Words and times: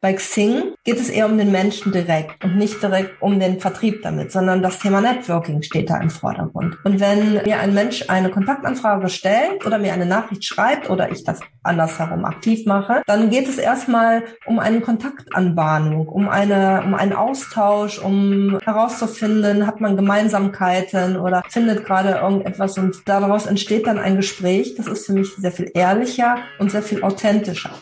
Bei 0.00 0.12
Xing 0.12 0.74
geht 0.84 1.00
es 1.00 1.08
eher 1.08 1.26
um 1.26 1.36
den 1.38 1.50
Menschen 1.50 1.90
direkt 1.90 2.44
und 2.44 2.56
nicht 2.56 2.80
direkt 2.80 3.20
um 3.20 3.40
den 3.40 3.58
Vertrieb 3.58 4.00
damit, 4.02 4.30
sondern 4.30 4.62
das 4.62 4.78
Thema 4.78 5.00
Networking 5.00 5.60
steht 5.62 5.90
da 5.90 5.96
im 6.00 6.08
Vordergrund. 6.08 6.76
Und 6.84 7.00
wenn 7.00 7.42
mir 7.42 7.58
ein 7.58 7.74
Mensch 7.74 8.04
eine 8.06 8.30
Kontaktanfrage 8.30 9.08
stellt 9.08 9.66
oder 9.66 9.76
mir 9.78 9.92
eine 9.92 10.06
Nachricht 10.06 10.44
schreibt 10.44 10.88
oder 10.88 11.10
ich 11.10 11.24
das 11.24 11.40
andersherum 11.64 12.24
aktiv 12.24 12.64
mache, 12.64 13.02
dann 13.06 13.28
geht 13.28 13.48
es 13.48 13.58
erstmal 13.58 14.22
um 14.46 14.60
eine 14.60 14.80
Kontaktanbahnung, 14.80 16.06
um 16.06 16.28
eine, 16.28 16.84
um 16.86 16.94
einen 16.94 17.12
Austausch, 17.12 17.98
um 17.98 18.56
herauszufinden, 18.62 19.66
hat 19.66 19.80
man 19.80 19.96
Gemeinsamkeiten 19.96 21.16
oder 21.16 21.42
findet 21.48 21.84
gerade 21.84 22.20
irgendetwas 22.22 22.78
und 22.78 23.02
daraus 23.06 23.46
entsteht 23.46 23.88
dann 23.88 23.98
ein 23.98 24.14
Gespräch. 24.14 24.76
Das 24.76 24.86
ist 24.86 25.06
für 25.06 25.12
mich 25.14 25.34
sehr 25.34 25.50
viel 25.50 25.72
ehrlicher 25.74 26.38
und 26.60 26.70
sehr 26.70 26.84
viel 26.84 27.02
authentischer. 27.02 27.72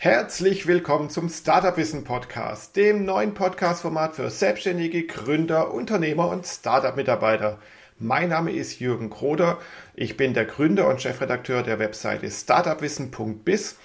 Herzlich 0.00 0.68
willkommen 0.68 1.10
zum 1.10 1.28
Startup 1.28 1.76
Wissen 1.76 2.04
Podcast, 2.04 2.76
dem 2.76 3.04
neuen 3.04 3.34
Podcast-Format 3.34 4.14
für 4.14 4.30
selbstständige 4.30 5.04
Gründer, 5.04 5.74
Unternehmer 5.74 6.28
und 6.28 6.46
Startup-Mitarbeiter. 6.46 7.58
Mein 7.98 8.28
Name 8.28 8.52
ist 8.52 8.78
Jürgen 8.78 9.10
Kroder. 9.10 9.58
Ich 9.96 10.16
bin 10.16 10.34
der 10.34 10.44
Gründer 10.44 10.86
und 10.86 11.02
Chefredakteur 11.02 11.64
der 11.64 11.80
Webseite 11.80 12.30
startupwissen.biz 12.30 13.76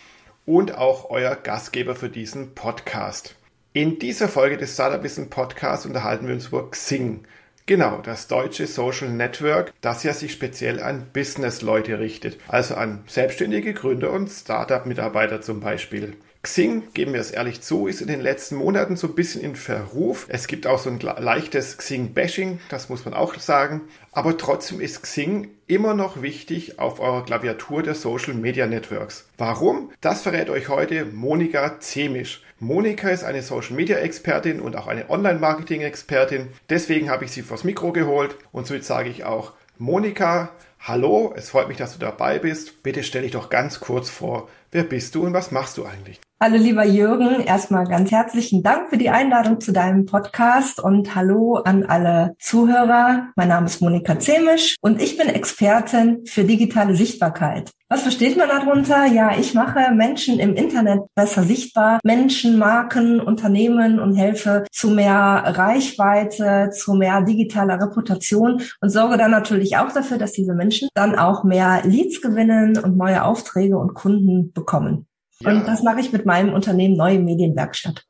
und 0.46 0.78
auch 0.78 1.10
euer 1.10 1.36
Gastgeber 1.36 1.96
für 1.96 2.10
diesen 2.10 2.54
Podcast. 2.54 3.36
In 3.74 3.98
dieser 3.98 4.28
Folge 4.28 4.58
des 4.58 4.76
Startup 4.76 5.02
Wissen 5.02 5.32
Podcasts 5.32 5.88
unterhalten 5.88 6.28
wir 6.28 6.36
uns 6.36 6.50
über 6.50 6.70
Xing. 6.70 7.26
Genau, 7.66 8.02
das 8.04 8.28
deutsche 8.28 8.68
Social 8.68 9.08
Network, 9.08 9.72
das 9.80 10.04
ja 10.04 10.14
sich 10.14 10.34
speziell 10.34 10.84
an 10.84 11.08
Business-Leute 11.14 11.98
richtet, 11.98 12.38
also 12.50 12.76
an 12.76 13.06
selbstständige 13.08 13.74
Gründer 13.74 14.12
und 14.12 14.30
Startup-Mitarbeiter 14.30 15.40
zum 15.40 15.62
Beispiel. 15.62 16.18
Xing, 16.42 16.92
geben 16.94 17.14
wir 17.14 17.22
es 17.22 17.32
ehrlich 17.32 17.62
zu, 17.62 17.88
ist 17.88 18.02
in 18.02 18.10
den 18.10 18.20
letzten 18.20 18.58
Monaten 18.58 18.98
so 18.98 19.08
ein 19.08 19.16
bisschen 19.16 19.40
in 19.40 19.56
Verruf. 19.56 20.26
Es 20.28 20.48
gibt 20.48 20.68
auch 20.68 20.78
so 20.78 20.90
ein 20.90 21.00
leichtes 21.00 21.78
Xing-Bashing, 21.78 22.60
das 22.68 22.90
muss 22.90 23.06
man 23.06 23.14
auch 23.14 23.36
sagen. 23.40 23.84
Aber 24.12 24.38
trotzdem 24.38 24.82
ist 24.82 25.02
Xing 25.02 25.52
immer 25.68 25.94
noch 25.94 26.22
wichtig 26.22 26.80
auf 26.80 27.00
eurer 27.00 27.24
Klaviatur 27.24 27.82
der 27.82 27.96
Social 27.96 28.34
Media 28.34 28.68
Networks. 28.68 29.30
Warum? 29.38 29.90
Das 30.02 30.24
verrät 30.24 30.50
euch 30.50 30.68
heute 30.68 31.06
Monika 31.06 31.80
Zemisch. 31.80 32.43
Monika 32.60 33.10
ist 33.10 33.24
eine 33.24 33.42
Social 33.42 33.76
Media 33.76 33.98
Expertin 33.98 34.60
und 34.60 34.76
auch 34.76 34.88
eine 34.88 35.10
Online 35.10 35.40
Marketing 35.40 35.82
Expertin. 35.82 36.50
Deswegen 36.70 37.10
habe 37.10 37.26
ich 37.26 37.32
sie 37.32 37.42
vors 37.42 37.64
Mikro 37.64 37.92
geholt 37.92 38.36
und 38.52 38.68
somit 38.68 38.86
sage 38.86 39.10
ich 39.10 39.24
auch, 39.24 39.54
Monika, 39.78 40.50
hallo, 40.80 41.34
es 41.36 41.50
freut 41.50 41.68
mich, 41.68 41.78
dass 41.78 41.94
du 41.94 42.00
dabei 42.00 42.40
bist. 42.40 42.84
Bitte 42.84 43.04
stell 43.04 43.24
dich 43.24 43.32
doch 43.32 43.50
ganz 43.50 43.80
kurz 43.80 44.10
vor, 44.10 44.50
wer 44.72 44.84
bist 44.84 45.16
du 45.16 45.26
und 45.26 45.34
was 45.34 45.52
machst 45.52 45.78
du 45.78 45.86
eigentlich? 45.86 46.20
Hallo 46.44 46.58
lieber 46.58 46.84
Jürgen, 46.84 47.40
erstmal 47.40 47.86
ganz 47.86 48.12
herzlichen 48.12 48.64
Dank 48.64 48.90
für 48.90 48.98
die 48.98 49.10
Einladung 49.10 49.62
zu 49.62 49.72
deinem 49.72 50.06
Podcast 50.06 50.78
und 50.78 51.16
hallo 51.16 51.56
an 51.64 51.86
alle 51.86 52.36
Zuhörer. 52.38 53.30
Mein 53.38 53.48
Name 53.48 53.68
ist 53.68 53.82
Monika 53.82 54.20
Zemisch 54.20 54.76
und 54.82 55.02
ich 55.02 55.16
bin 55.16 55.30
Expertin 55.30 56.26
für 56.26 56.44
digitale 56.44 56.98
Sichtbarkeit. 56.98 57.72
Was 57.88 58.02
versteht 58.02 58.36
man 58.36 58.50
darunter? 58.50 59.06
Ja, 59.06 59.38
ich 59.40 59.54
mache 59.54 59.94
Menschen 59.94 60.38
im 60.38 60.54
Internet 60.56 61.00
besser 61.16 61.44
sichtbar, 61.44 62.02
Menschen, 62.04 62.58
Marken, 62.58 63.22
Unternehmen 63.22 64.02
und 64.02 64.16
helfe 64.16 64.66
zu 64.70 64.90
mehr 64.90 65.44
Reichweite, 65.46 66.72
zu 66.72 66.94
mehr 66.96 67.22
digitaler 67.22 67.80
Reputation 67.80 68.62
und 68.82 68.90
sorge 68.90 69.16
dann 69.16 69.32
natürlich 69.32 69.78
auch 69.78 69.94
dafür, 69.94 70.18
dass 70.18 70.34
diese 70.34 70.56
Menschen 70.56 70.90
dann 70.94 71.18
auch 71.18 71.46
mehr 71.46 71.84
Leads 71.86 72.22
gewinnen 72.22 72.78
und 72.78 72.98
neue 72.98 73.24
Aufträge 73.24 73.78
und 73.78 73.94
Kunden 73.94 74.52
bekommen. 74.52 75.08
Ja. 75.44 75.52
Und 75.52 75.68
das 75.68 75.84
mache 75.84 76.00
ich 76.00 76.12
mit 76.12 76.26
meinem 76.26 76.54
Unternehmen 76.54 76.96
Neue 76.96 77.20
Medienwerkstatt. 77.20 78.06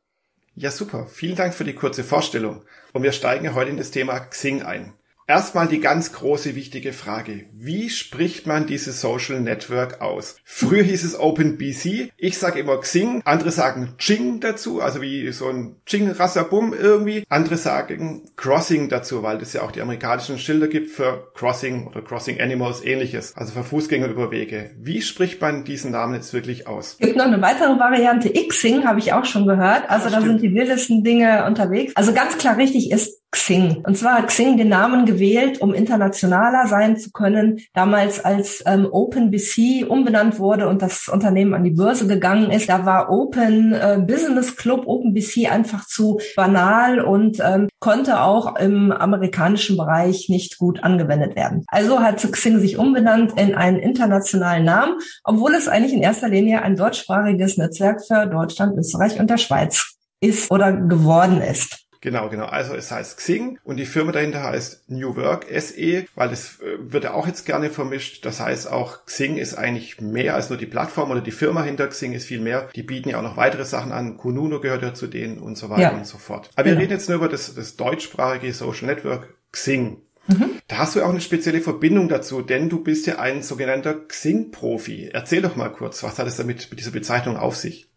Ja, 0.55 0.69
super. 0.69 1.07
Vielen 1.07 1.35
Dank 1.35 1.53
für 1.53 1.63
die 1.63 1.73
kurze 1.73 2.03
Vorstellung. 2.03 2.61
Und 2.91 3.03
wir 3.03 3.11
steigen 3.11 3.55
heute 3.55 3.71
in 3.71 3.77
das 3.77 3.91
Thema 3.91 4.19
Xing 4.19 4.61
ein. 4.61 4.93
Erstmal 5.25 5.67
die 5.67 5.79
ganz 5.79 6.11
große 6.11 6.55
wichtige 6.55 6.91
Frage. 6.91 7.45
Wie 7.53 7.89
spricht 7.89 8.45
man 8.45 8.67
dieses 8.67 8.99
Social 8.99 9.39
Network 9.39 10.01
aus? 10.01 10.35
Früher 10.43 10.83
hieß 10.83 11.05
es 11.05 11.17
OpenBC. 11.17 12.11
Ich 12.17 12.37
sage 12.37 12.59
immer 12.59 12.77
Xing. 12.81 13.21
Andere 13.23 13.51
sagen 13.51 13.93
Ching 13.97 14.41
dazu, 14.41 14.81
also 14.81 15.01
wie 15.01 15.31
so 15.31 15.47
ein 15.47 15.77
Ching 15.85 16.11
Rassabum 16.11 16.73
irgendwie. 16.73 17.23
Andere 17.29 17.55
sagen 17.55 18.23
Crossing 18.35 18.89
dazu, 18.89 19.23
weil 19.23 19.37
es 19.37 19.53
ja 19.53 19.61
auch 19.61 19.71
die 19.71 19.81
amerikanischen 19.81 20.37
Schilder 20.37 20.67
gibt 20.67 20.89
für 20.89 21.31
Crossing 21.35 21.87
oder 21.87 22.01
Crossing 22.01 22.41
Animals 22.41 22.83
ähnliches. 22.83 23.33
Also 23.37 23.53
für 23.53 23.63
Fußgänger 23.63 24.07
über 24.07 24.29
Wege. 24.29 24.71
Wie 24.77 25.01
spricht 25.01 25.39
man 25.39 25.63
diesen 25.63 25.91
Namen 25.91 26.15
jetzt 26.15 26.33
wirklich 26.33 26.67
aus? 26.67 26.97
Es 26.99 27.07
gibt 27.07 27.15
noch 27.15 27.25
eine 27.25 27.41
weitere 27.41 27.79
Variante. 27.79 28.29
Xing 28.33 28.83
habe 28.85 28.99
ich 28.99 29.13
auch 29.13 29.25
schon 29.25 29.47
gehört. 29.47 29.89
Also 29.89 30.09
ja, 30.09 30.19
da 30.19 30.21
sind 30.21 30.41
die 30.41 30.53
wildesten 30.53 31.01
Dinge 31.03 31.45
unterwegs. 31.45 31.95
Also 31.95 32.13
ganz 32.13 32.37
klar 32.37 32.57
richtig 32.57 32.91
ist 32.91 33.22
Xing. 33.33 33.83
Und 33.85 33.97
zwar 33.97 34.19
hat 34.19 34.27
Xing 34.27 34.57
den 34.57 34.69
Namen 34.69 35.05
gewählt, 35.05 35.59
um 35.59 35.73
internationaler 35.73 36.67
sein 36.67 36.97
zu 36.97 37.11
können. 37.11 37.59
Damals, 37.73 38.23
als 38.23 38.63
ähm, 38.65 38.87
OpenBC 38.89 39.89
umbenannt 39.89 40.39
wurde 40.39 40.69
und 40.69 40.81
das 40.81 41.07
Unternehmen 41.07 41.53
an 41.53 41.63
die 41.63 41.71
Börse 41.71 42.07
gegangen 42.07 42.51
ist, 42.51 42.69
da 42.69 42.85
war 42.85 43.09
Open 43.09 43.73
äh, 43.73 43.99
Business 44.05 44.55
Club, 44.55 44.83
OpenBC 44.85 45.51
einfach 45.51 45.85
zu 45.87 46.19
banal 46.35 47.01
und 47.01 47.39
ähm, 47.43 47.67
konnte 47.79 48.21
auch 48.21 48.55
im 48.57 48.91
amerikanischen 48.91 49.77
Bereich 49.77 50.29
nicht 50.29 50.57
gut 50.59 50.83
angewendet 50.83 51.35
werden. 51.35 51.65
Also 51.67 51.99
hat 51.99 52.31
Xing 52.31 52.59
sich 52.59 52.77
umbenannt 52.77 53.33
in 53.37 53.55
einen 53.55 53.79
internationalen 53.79 54.63
Namen, 54.63 54.99
obwohl 55.23 55.55
es 55.55 55.67
eigentlich 55.67 55.93
in 55.93 56.01
erster 56.01 56.29
Linie 56.29 56.61
ein 56.61 56.75
deutschsprachiges 56.75 57.57
Netzwerk 57.57 58.05
für 58.05 58.27
Deutschland, 58.27 58.77
Österreich 58.77 59.19
und 59.19 59.29
der 59.29 59.37
Schweiz 59.37 59.95
ist 60.21 60.51
oder 60.51 60.71
geworden 60.71 61.41
ist. 61.41 61.82
Genau, 62.03 62.27
genau. 62.27 62.47
Also 62.47 62.75
es 62.75 62.91
heißt 62.91 63.15
Xing 63.15 63.59
und 63.63 63.77
die 63.77 63.85
Firma 63.85 64.11
dahinter 64.11 64.43
heißt 64.43 64.89
New 64.89 65.15
Work 65.15 65.45
SE, 65.49 66.05
weil 66.15 66.29
das 66.29 66.59
äh, 66.59 66.75
wird 66.77 67.05
ja 67.05 67.13
auch 67.13 67.27
jetzt 67.27 67.45
gerne 67.45 67.69
vermischt. 67.69 68.25
Das 68.25 68.41
heißt 68.41 68.69
auch 68.69 69.05
Xing 69.05 69.37
ist 69.37 69.53
eigentlich 69.53 70.01
mehr 70.01 70.35
als 70.35 70.49
nur 70.49 70.57
die 70.57 70.65
Plattform 70.65 71.11
oder 71.11 71.21
die 71.21 71.31
Firma 71.31 71.63
hinter 71.63 71.87
Xing 71.87 72.11
ist 72.11 72.25
viel 72.25 72.41
mehr. 72.41 72.67
Die 72.75 72.83
bieten 72.83 73.07
ja 73.07 73.19
auch 73.19 73.23
noch 73.23 73.37
weitere 73.37 73.63
Sachen 73.63 73.93
an. 73.93 74.17
Kununo 74.17 74.59
gehört 74.59 74.81
ja 74.81 74.93
zu 74.93 75.07
denen 75.07 75.37
und 75.37 75.57
so 75.57 75.69
weiter 75.69 75.81
ja. 75.81 75.91
und 75.91 76.05
so 76.05 76.17
fort. 76.17 76.49
Aber 76.57 76.65
wir 76.65 76.73
ja. 76.73 76.79
reden 76.79 76.91
jetzt 76.91 77.07
nur 77.07 77.19
über 77.19 77.29
das, 77.29 77.55
das 77.55 77.77
deutschsprachige 77.77 78.51
Social 78.51 78.87
Network 78.87 79.37
Xing. 79.53 80.01
Mhm. 80.27 80.49
Da 80.67 80.79
hast 80.79 80.97
du 80.97 81.03
auch 81.03 81.09
eine 81.09 81.21
spezielle 81.21 81.61
Verbindung 81.61 82.09
dazu, 82.09 82.41
denn 82.41 82.67
du 82.67 82.83
bist 82.83 83.07
ja 83.07 83.19
ein 83.19 83.43
sogenannter 83.43 83.93
Xing-Profi. 83.93 85.11
Erzähl 85.13 85.41
doch 85.41 85.55
mal 85.55 85.69
kurz, 85.69 86.03
was 86.03 86.19
hat 86.19 86.27
es 86.27 86.35
damit 86.35 86.67
mit 86.69 86.79
dieser 86.81 86.91
Bezeichnung 86.91 87.37
auf 87.37 87.55
sich? 87.55 87.92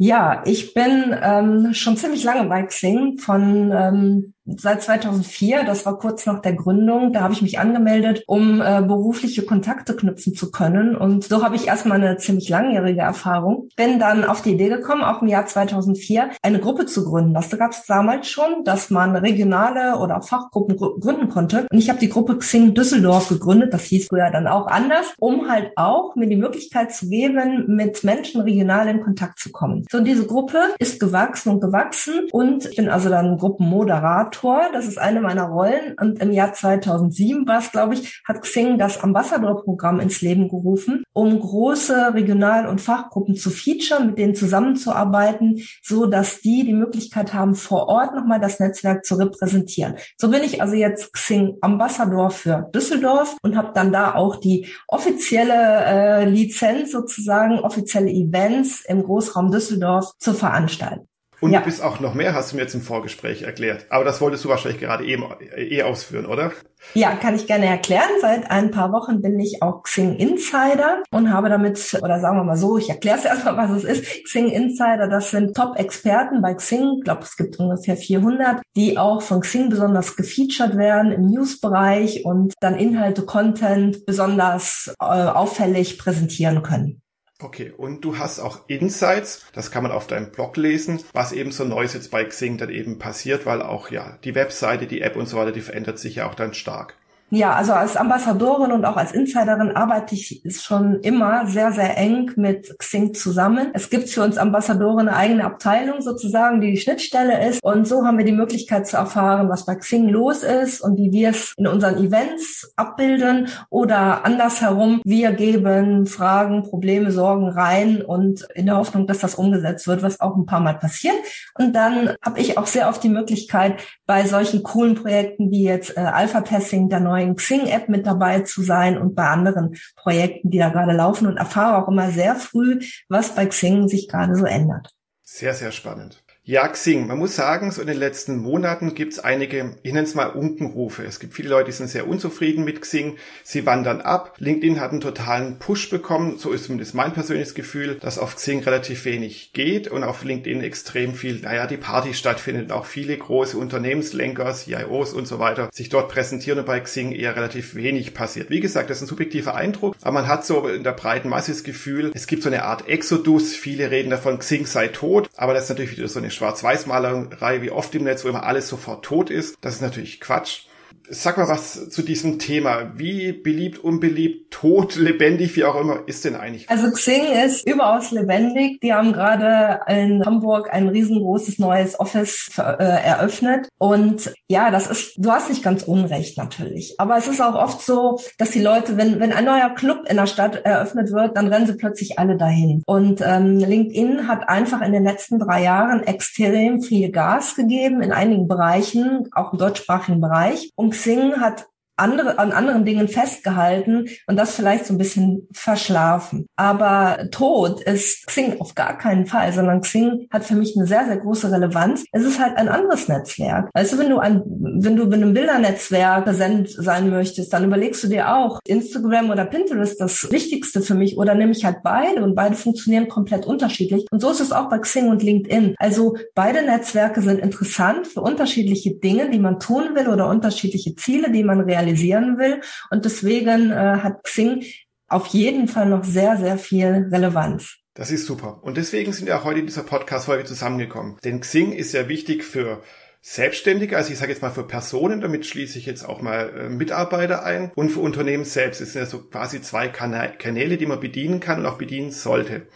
Ja, 0.00 0.42
ich 0.46 0.74
bin 0.74 1.14
ähm, 1.20 1.74
schon 1.74 1.96
ziemlich 1.96 2.22
lange 2.22 2.48
bei 2.48 2.62
Xing, 2.62 3.18
von 3.18 3.72
ähm, 3.72 4.34
seit 4.56 4.82
2004, 4.82 5.64
das 5.64 5.84
war 5.84 5.98
kurz 5.98 6.26
nach 6.26 6.40
der 6.40 6.54
Gründung, 6.54 7.12
da 7.12 7.20
habe 7.20 7.34
ich 7.34 7.42
mich 7.42 7.58
angemeldet, 7.58 8.24
um 8.26 8.60
äh, 8.60 8.82
berufliche 8.82 9.44
Kontakte 9.44 9.94
knüpfen 9.94 10.34
zu 10.34 10.50
können. 10.50 10.96
Und 10.96 11.24
so 11.24 11.44
habe 11.44 11.56
ich 11.56 11.66
erstmal 11.66 12.02
eine 12.02 12.16
ziemlich 12.16 12.48
langjährige 12.48 13.00
Erfahrung. 13.00 13.68
Bin 13.76 13.98
dann 13.98 14.24
auf 14.24 14.42
die 14.42 14.52
Idee 14.52 14.68
gekommen, 14.68 15.02
auch 15.02 15.22
im 15.22 15.28
Jahr 15.28 15.46
2004 15.46 16.30
eine 16.42 16.60
Gruppe 16.60 16.86
zu 16.86 17.04
gründen. 17.04 17.34
Das 17.34 17.50
gab 17.50 17.72
es 17.72 17.84
damals 17.86 18.28
schon, 18.28 18.64
dass 18.64 18.90
man 18.90 19.16
regionale 19.16 19.98
oder 19.98 20.22
Fachgruppen 20.22 20.76
gründen 20.76 21.28
konnte. 21.28 21.66
Und 21.70 21.78
ich 21.78 21.88
habe 21.90 21.98
die 21.98 22.08
Gruppe 22.08 22.38
Xing 22.38 22.74
Düsseldorf 22.74 23.28
gegründet, 23.28 23.74
das 23.74 23.84
hieß 23.84 24.08
früher 24.08 24.30
dann 24.30 24.46
auch 24.46 24.66
anders, 24.66 25.06
um 25.18 25.50
halt 25.50 25.72
auch 25.76 26.14
mir 26.14 26.28
die 26.28 26.36
Möglichkeit 26.36 26.92
zu 26.92 27.08
geben, 27.08 27.64
mit 27.68 28.04
Menschen 28.04 28.40
regional 28.40 28.88
in 28.88 29.02
Kontakt 29.02 29.38
zu 29.38 29.50
kommen. 29.50 29.84
So, 29.90 30.00
diese 30.00 30.26
Gruppe 30.26 30.58
ist 30.78 31.00
gewachsen 31.00 31.50
und 31.50 31.60
gewachsen 31.60 32.28
und 32.32 32.66
ich 32.66 32.76
bin 32.76 32.88
also 32.88 33.08
dann 33.08 33.38
Gruppenmoderator 33.38 34.37
Autor, 34.38 34.70
das 34.72 34.86
ist 34.86 34.98
eine 34.98 35.20
meiner 35.20 35.44
Rollen. 35.44 35.96
Und 36.00 36.20
im 36.20 36.32
Jahr 36.32 36.52
2007 36.52 37.46
war 37.48 37.58
es, 37.58 37.72
glaube 37.72 37.94
ich, 37.94 38.22
hat 38.24 38.40
Xing 38.42 38.78
das 38.78 39.02
Ambassador-Programm 39.02 40.00
ins 40.00 40.20
Leben 40.20 40.48
gerufen, 40.48 41.02
um 41.12 41.38
große 41.38 42.14
Regional- 42.14 42.66
und 42.66 42.80
Fachgruppen 42.80 43.34
zu 43.34 43.50
featuren, 43.50 44.08
mit 44.08 44.18
denen 44.18 44.34
zusammenzuarbeiten, 44.34 45.60
so 45.82 46.06
dass 46.06 46.40
die 46.40 46.64
die 46.64 46.72
Möglichkeit 46.72 47.34
haben, 47.34 47.54
vor 47.54 47.88
Ort 47.88 48.14
nochmal 48.14 48.40
das 48.40 48.60
Netzwerk 48.60 49.04
zu 49.04 49.16
repräsentieren. 49.16 49.96
So 50.16 50.30
bin 50.30 50.42
ich 50.42 50.62
also 50.62 50.74
jetzt 50.74 51.12
Xing 51.12 51.56
Ambassador 51.60 52.30
für 52.30 52.70
Düsseldorf 52.74 53.36
und 53.42 53.56
habe 53.56 53.72
dann 53.74 53.92
da 53.92 54.14
auch 54.14 54.36
die 54.36 54.68
offizielle 54.86 55.84
äh, 55.84 56.24
Lizenz 56.28 56.92
sozusagen, 56.92 57.58
offizielle 57.58 58.10
Events 58.10 58.84
im 58.86 59.02
Großraum 59.02 59.50
Düsseldorf 59.50 60.12
zu 60.18 60.32
veranstalten. 60.32 61.07
Und 61.40 61.52
ja. 61.52 61.60
du 61.60 61.66
bist 61.66 61.82
auch 61.82 62.00
noch 62.00 62.14
mehr, 62.14 62.34
hast 62.34 62.52
du 62.52 62.56
mir 62.56 62.62
jetzt 62.62 62.74
im 62.74 62.80
Vorgespräch 62.80 63.42
erklärt. 63.42 63.86
Aber 63.90 64.04
das 64.04 64.20
wolltest 64.20 64.44
du 64.44 64.48
wahrscheinlich 64.48 64.80
gerade 64.80 65.04
eben 65.04 65.24
eh 65.56 65.82
ausführen, 65.82 66.26
oder? 66.26 66.52
Ja, 66.94 67.14
kann 67.14 67.34
ich 67.34 67.46
gerne 67.46 67.66
erklären. 67.66 68.08
Seit 68.20 68.50
ein 68.50 68.70
paar 68.70 68.92
Wochen 68.92 69.20
bin 69.20 69.38
ich 69.38 69.62
auch 69.62 69.82
Xing 69.82 70.16
Insider 70.16 71.02
und 71.10 71.32
habe 71.32 71.48
damit, 71.48 71.96
oder 72.02 72.20
sagen 72.20 72.38
wir 72.38 72.44
mal 72.44 72.56
so, 72.56 72.78
ich 72.78 72.88
erkläre 72.88 73.18
es 73.18 73.24
erstmal, 73.24 73.56
was 73.56 73.70
es 73.70 73.84
ist. 73.84 74.24
Xing 74.24 74.48
Insider, 74.48 75.08
das 75.08 75.30
sind 75.30 75.56
Top-Experten 75.56 76.42
bei 76.42 76.54
Xing. 76.54 76.96
Ich 76.98 77.04
glaube, 77.04 77.22
es 77.22 77.36
gibt 77.36 77.58
ungefähr 77.58 77.96
400, 77.96 78.60
die 78.76 78.98
auch 78.98 79.22
von 79.22 79.40
Xing 79.40 79.68
besonders 79.68 80.16
gefeatured 80.16 80.76
werden 80.76 81.12
im 81.12 81.26
News-Bereich 81.26 82.24
und 82.24 82.54
dann 82.60 82.76
Inhalte, 82.76 83.22
Content 83.22 84.06
besonders 84.06 84.92
äh, 85.00 85.04
auffällig 85.04 85.98
präsentieren 85.98 86.62
können. 86.62 87.02
Okay, 87.40 87.72
und 87.76 88.04
du 88.04 88.18
hast 88.18 88.40
auch 88.40 88.68
Insights, 88.68 89.46
das 89.52 89.70
kann 89.70 89.84
man 89.84 89.92
auf 89.92 90.08
deinem 90.08 90.32
Blog 90.32 90.56
lesen, 90.56 91.04
was 91.12 91.30
eben 91.30 91.52
so 91.52 91.64
Neues 91.64 91.94
jetzt 91.94 92.10
bei 92.10 92.24
Xing 92.24 92.58
dann 92.58 92.68
eben 92.68 92.98
passiert, 92.98 93.46
weil 93.46 93.62
auch 93.62 93.92
ja 93.92 94.18
die 94.24 94.34
Webseite, 94.34 94.88
die 94.88 95.02
App 95.02 95.14
und 95.14 95.26
so 95.26 95.36
weiter, 95.36 95.52
die 95.52 95.60
verändert 95.60 96.00
sich 96.00 96.16
ja 96.16 96.28
auch 96.28 96.34
dann 96.34 96.52
stark. 96.52 96.97
Ja, 97.30 97.52
also 97.52 97.74
als 97.74 97.94
Ambassadorin 97.94 98.72
und 98.72 98.86
auch 98.86 98.96
als 98.96 99.12
Insiderin 99.12 99.76
arbeite 99.76 100.14
ich 100.14 100.42
schon 100.58 101.00
immer 101.00 101.46
sehr, 101.46 101.72
sehr 101.72 101.98
eng 101.98 102.32
mit 102.36 102.74
Xing 102.78 103.12
zusammen. 103.12 103.68
Es 103.74 103.90
gibt 103.90 104.08
für 104.08 104.22
uns 104.22 104.38
Ambassadoren 104.38 105.08
eine 105.08 105.16
eigene 105.16 105.44
Abteilung 105.44 106.00
sozusagen, 106.00 106.62
die 106.62 106.70
die 106.70 106.78
Schnittstelle 106.78 107.46
ist. 107.46 107.62
Und 107.62 107.86
so 107.86 108.06
haben 108.06 108.16
wir 108.16 108.24
die 108.24 108.32
Möglichkeit 108.32 108.86
zu 108.86 108.96
erfahren, 108.96 109.50
was 109.50 109.66
bei 109.66 109.74
Xing 109.74 110.08
los 110.08 110.42
ist 110.42 110.80
und 110.80 110.96
wie 110.96 111.12
wir 111.12 111.28
es 111.30 111.52
in 111.58 111.66
unseren 111.66 112.02
Events 112.02 112.72
abbilden 112.76 113.48
oder 113.68 114.24
andersherum. 114.24 115.02
Wir 115.04 115.32
geben 115.32 116.06
Fragen, 116.06 116.62
Probleme, 116.62 117.12
Sorgen 117.12 117.50
rein 117.50 118.00
und 118.00 118.48
in 118.54 118.64
der 118.64 118.78
Hoffnung, 118.78 119.06
dass 119.06 119.18
das 119.18 119.34
umgesetzt 119.34 119.86
wird, 119.86 120.02
was 120.02 120.20
auch 120.20 120.34
ein 120.34 120.46
paar 120.46 120.60
Mal 120.60 120.78
passiert. 120.78 121.16
Und 121.58 121.76
dann 121.76 122.14
habe 122.24 122.40
ich 122.40 122.56
auch 122.56 122.66
sehr 122.66 122.88
oft 122.88 123.04
die 123.04 123.10
Möglichkeit, 123.10 123.82
bei 124.06 124.24
solchen 124.24 124.62
coolen 124.62 124.94
Projekten 124.94 125.50
wie 125.50 125.64
jetzt 125.64 125.94
äh, 125.94 126.00
Alpha-Testing 126.00 126.88
der 126.88 127.00
neuen 127.00 127.17
neuen 127.18 127.36
Xing-App 127.36 127.88
mit 127.88 128.06
dabei 128.06 128.40
zu 128.40 128.62
sein 128.62 128.98
und 128.98 129.14
bei 129.14 129.28
anderen 129.28 129.76
Projekten, 129.96 130.50
die 130.50 130.58
da 130.58 130.70
gerade 130.70 130.92
laufen 130.92 131.26
und 131.26 131.36
erfahre 131.36 131.82
auch 131.82 131.88
immer 131.88 132.10
sehr 132.10 132.36
früh, 132.36 132.80
was 133.08 133.34
bei 133.34 133.46
Xing 133.46 133.88
sich 133.88 134.08
gerade 134.08 134.36
so 134.36 134.44
ändert. 134.44 134.90
Sehr, 135.22 135.54
sehr 135.54 135.72
spannend. 135.72 136.24
Ja, 136.48 136.66
Xing. 136.66 137.08
Man 137.08 137.18
muss 137.18 137.36
sagen, 137.36 137.70
so 137.72 137.82
in 137.82 137.88
den 137.88 137.98
letzten 137.98 138.38
Monaten 138.38 138.94
gibt 138.94 139.12
es 139.12 139.18
einige, 139.18 139.76
ich 139.82 139.92
nenne 139.92 140.06
es 140.06 140.14
mal 140.14 140.30
Unkenrufe. 140.30 141.04
Es 141.04 141.20
gibt 141.20 141.34
viele 141.34 141.50
Leute, 141.50 141.66
die 141.66 141.72
sind 141.72 141.90
sehr 141.90 142.08
unzufrieden 142.08 142.64
mit 142.64 142.80
Xing. 142.80 143.18
Sie 143.44 143.66
wandern 143.66 144.00
ab. 144.00 144.34
LinkedIn 144.38 144.80
hat 144.80 144.92
einen 144.92 145.02
totalen 145.02 145.58
Push 145.58 145.90
bekommen. 145.90 146.38
So 146.38 146.50
ist 146.52 146.64
zumindest 146.64 146.94
mein 146.94 147.12
persönliches 147.12 147.54
Gefühl, 147.54 147.96
dass 147.96 148.18
auf 148.18 148.36
Xing 148.36 148.62
relativ 148.62 149.04
wenig 149.04 149.52
geht 149.52 149.88
und 149.88 150.04
auf 150.04 150.24
LinkedIn 150.24 150.62
extrem 150.62 151.14
viel, 151.14 151.40
naja, 151.40 151.66
die 151.66 151.76
Party 151.76 152.14
stattfindet. 152.14 152.72
Auch 152.72 152.86
viele 152.86 153.18
große 153.18 153.58
Unternehmenslenker, 153.58 154.54
CIOs 154.54 155.12
und 155.12 155.28
so 155.28 155.38
weiter 155.38 155.68
sich 155.70 155.90
dort 155.90 156.10
präsentieren 156.10 156.60
und 156.60 156.64
bei 156.64 156.80
Xing 156.80 157.12
eher 157.12 157.36
relativ 157.36 157.74
wenig 157.74 158.14
passiert. 158.14 158.48
Wie 158.48 158.60
gesagt, 158.60 158.88
das 158.88 158.96
ist 158.96 159.02
ein 159.02 159.08
subjektiver 159.08 159.54
Eindruck, 159.54 159.96
aber 160.00 160.12
man 160.14 160.28
hat 160.28 160.46
so 160.46 160.66
in 160.66 160.82
der 160.82 160.92
breiten 160.92 161.28
Masse 161.28 161.52
das 161.52 161.62
Gefühl, 161.62 162.10
es 162.14 162.26
gibt 162.26 162.42
so 162.42 162.48
eine 162.48 162.64
Art 162.64 162.88
Exodus. 162.88 163.54
Viele 163.54 163.90
reden 163.90 164.08
davon, 164.08 164.38
Xing 164.38 164.64
sei 164.64 164.88
tot, 164.88 165.28
aber 165.36 165.52
das 165.52 165.64
ist 165.64 165.68
natürlich 165.68 165.94
wieder 165.94 166.08
so 166.08 166.20
eine 166.20 166.37
Schwarz-Weiß-Malerei 166.38 167.62
wie 167.62 167.70
oft 167.70 167.94
im 167.94 168.04
Netz, 168.04 168.24
wo 168.24 168.28
immer 168.28 168.44
alles 168.44 168.68
sofort 168.68 169.04
tot 169.04 169.30
ist. 169.30 169.56
Das 169.60 169.74
ist 169.74 169.82
natürlich 169.82 170.20
Quatsch. 170.20 170.67
Sag 171.10 171.38
mal 171.38 171.48
was 171.48 171.88
zu 171.90 172.02
diesem 172.02 172.38
Thema. 172.38 172.92
Wie 172.96 173.32
beliebt, 173.32 173.78
unbeliebt, 173.78 174.52
tot, 174.52 174.96
lebendig, 174.96 175.56
wie 175.56 175.64
auch 175.64 175.80
immer 175.80 176.00
ist 176.06 176.24
denn 176.24 176.36
eigentlich? 176.36 176.68
Also 176.68 176.90
Xing 176.90 177.24
ist 177.44 177.66
überaus 177.66 178.10
lebendig. 178.10 178.80
Die 178.80 178.92
haben 178.92 179.12
gerade 179.12 179.80
in 179.86 180.24
Hamburg 180.24 180.72
ein 180.72 180.88
riesengroßes 180.88 181.58
neues 181.58 181.98
Office 181.98 182.50
äh, 182.58 182.62
eröffnet. 182.62 183.68
Und 183.78 184.32
ja, 184.48 184.70
das 184.70 184.86
ist, 184.88 185.14
du 185.16 185.30
hast 185.30 185.48
nicht 185.48 185.62
ganz 185.62 185.82
unrecht 185.82 186.36
natürlich. 186.36 186.94
Aber 186.98 187.16
es 187.16 187.26
ist 187.26 187.40
auch 187.40 187.54
oft 187.54 187.82
so, 187.82 188.20
dass 188.36 188.50
die 188.50 188.62
Leute, 188.62 188.96
wenn, 188.96 189.20
wenn 189.20 189.32
ein 189.32 189.44
neuer 189.44 189.70
Club 189.70 190.06
in 190.08 190.16
der 190.16 190.26
Stadt 190.26 190.56
eröffnet 190.64 191.12
wird, 191.12 191.36
dann 191.36 191.48
rennen 191.48 191.66
sie 191.66 191.74
plötzlich 191.74 192.18
alle 192.18 192.36
dahin. 192.36 192.82
Und 192.86 193.20
ähm, 193.20 193.58
LinkedIn 193.58 194.28
hat 194.28 194.48
einfach 194.48 194.82
in 194.82 194.92
den 194.92 195.04
letzten 195.04 195.38
drei 195.38 195.62
Jahren 195.62 196.02
extrem 196.02 196.82
viel 196.82 197.10
Gas 197.10 197.54
gegeben 197.54 198.02
in 198.02 198.12
einigen 198.12 198.48
Bereichen, 198.48 199.28
auch 199.32 199.52
im 199.52 199.58
deutschsprachigen 199.58 200.20
Bereich. 200.20 200.70
Und 200.74 200.97
Xing 201.02 201.32
hat 201.40 201.58
andere, 201.98 202.38
an 202.38 202.52
anderen 202.52 202.84
Dingen 202.84 203.08
festgehalten 203.08 204.08
und 204.26 204.36
das 204.36 204.54
vielleicht 204.54 204.86
so 204.86 204.94
ein 204.94 204.98
bisschen 204.98 205.48
verschlafen. 205.52 206.46
Aber 206.56 207.28
Tod 207.30 207.80
ist 207.82 208.26
Xing 208.26 208.60
auf 208.60 208.74
gar 208.74 208.96
keinen 208.96 209.26
Fall, 209.26 209.52
sondern 209.52 209.80
Xing 209.80 210.28
hat 210.30 210.44
für 210.44 210.54
mich 210.54 210.76
eine 210.76 210.86
sehr, 210.86 211.06
sehr 211.06 211.18
große 211.18 211.50
Relevanz. 211.50 212.04
Es 212.12 212.24
ist 212.24 212.40
halt 212.40 212.56
ein 212.56 212.68
anderes 212.68 213.08
Netzwerk. 213.08 213.70
Also 213.74 213.98
wenn 213.98 214.10
du 214.10 214.18
ein, 214.18 214.42
wenn 214.80 214.96
du 214.96 215.04
in 215.04 215.14
einem 215.14 215.34
Bildernetzwerk 215.34 216.24
präsent 216.24 216.70
sein 216.70 217.10
möchtest, 217.10 217.52
dann 217.52 217.64
überlegst 217.64 218.02
du 218.04 218.08
dir 218.08 218.34
auch, 218.34 218.60
Instagram 218.66 219.30
oder 219.30 219.44
Pinterest 219.44 220.00
das 220.00 220.30
Wichtigste 220.30 220.80
für 220.80 220.94
mich 220.94 221.18
oder 221.18 221.34
nehme 221.34 221.52
ich 221.52 221.64
halt 221.64 221.78
beide 221.82 222.22
und 222.22 222.34
beide 222.34 222.54
funktionieren 222.54 223.08
komplett 223.08 223.46
unterschiedlich. 223.46 224.06
Und 224.10 224.20
so 224.20 224.30
ist 224.30 224.40
es 224.40 224.52
auch 224.52 224.68
bei 224.68 224.78
Xing 224.78 225.08
und 225.08 225.22
LinkedIn. 225.22 225.74
Also 225.78 226.16
beide 226.34 226.62
Netzwerke 226.62 227.22
sind 227.22 227.40
interessant 227.40 228.06
für 228.06 228.20
unterschiedliche 228.20 228.94
Dinge, 228.94 229.30
die 229.30 229.38
man 229.38 229.58
tun 229.58 229.94
will 229.94 230.08
oder 230.08 230.28
unterschiedliche 230.28 230.94
Ziele, 230.94 231.30
die 231.30 231.44
man 231.44 231.60
realisiert 231.60 231.87
realisieren 231.88 232.38
will. 232.38 232.60
Und 232.90 233.04
deswegen 233.04 233.70
äh, 233.70 233.98
hat 234.02 234.24
Xing 234.24 234.64
auf 235.08 235.26
jeden 235.28 235.68
Fall 235.68 235.86
noch 235.86 236.04
sehr, 236.04 236.36
sehr 236.36 236.58
viel 236.58 237.08
Relevanz. 237.10 237.76
Das 237.94 238.10
ist 238.10 238.26
super. 238.26 238.60
Und 238.62 238.76
deswegen 238.76 239.12
sind 239.12 239.26
wir 239.26 239.38
auch 239.38 239.44
heute 239.44 239.60
in 239.60 239.66
dieser 239.66 239.82
Podcast-Folge 239.82 240.44
zusammengekommen. 240.44 241.16
Denn 241.24 241.40
Xing 241.40 241.72
ist 241.72 241.92
ja 241.92 242.08
wichtig 242.08 242.44
für 242.44 242.82
Selbstständige, 243.20 243.96
also 243.96 244.12
ich 244.12 244.18
sage 244.18 244.30
jetzt 244.30 244.42
mal 244.42 244.52
für 244.52 244.62
Personen, 244.62 245.20
damit 245.20 245.44
schließe 245.44 245.76
ich 245.78 245.86
jetzt 245.86 246.04
auch 246.04 246.22
mal 246.22 246.50
äh, 246.50 246.68
Mitarbeiter 246.68 247.44
ein 247.44 247.72
und 247.74 247.90
für 247.90 248.00
Unternehmen 248.00 248.44
selbst. 248.44 248.80
Es 248.80 248.92
sind 248.92 249.02
ja 249.02 249.06
so 249.06 249.18
quasi 249.18 249.60
zwei 249.60 249.88
Kanäle, 249.88 250.76
die 250.76 250.86
man 250.86 251.00
bedienen 251.00 251.40
kann 251.40 251.58
und 251.58 251.66
auch 251.66 251.78
bedienen 251.78 252.12
sollte. 252.12 252.68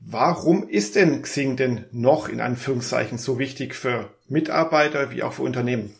Warum 0.00 0.68
ist 0.68 0.96
denn 0.96 1.22
Xing 1.22 1.56
denn 1.56 1.84
noch 1.92 2.28
in 2.28 2.40
Anführungszeichen 2.40 3.18
so 3.18 3.38
wichtig 3.38 3.74
für 3.74 4.14
Mitarbeiter 4.26 5.12
wie 5.12 5.22
auch 5.22 5.34
für 5.34 5.42
Unternehmen? 5.42 5.94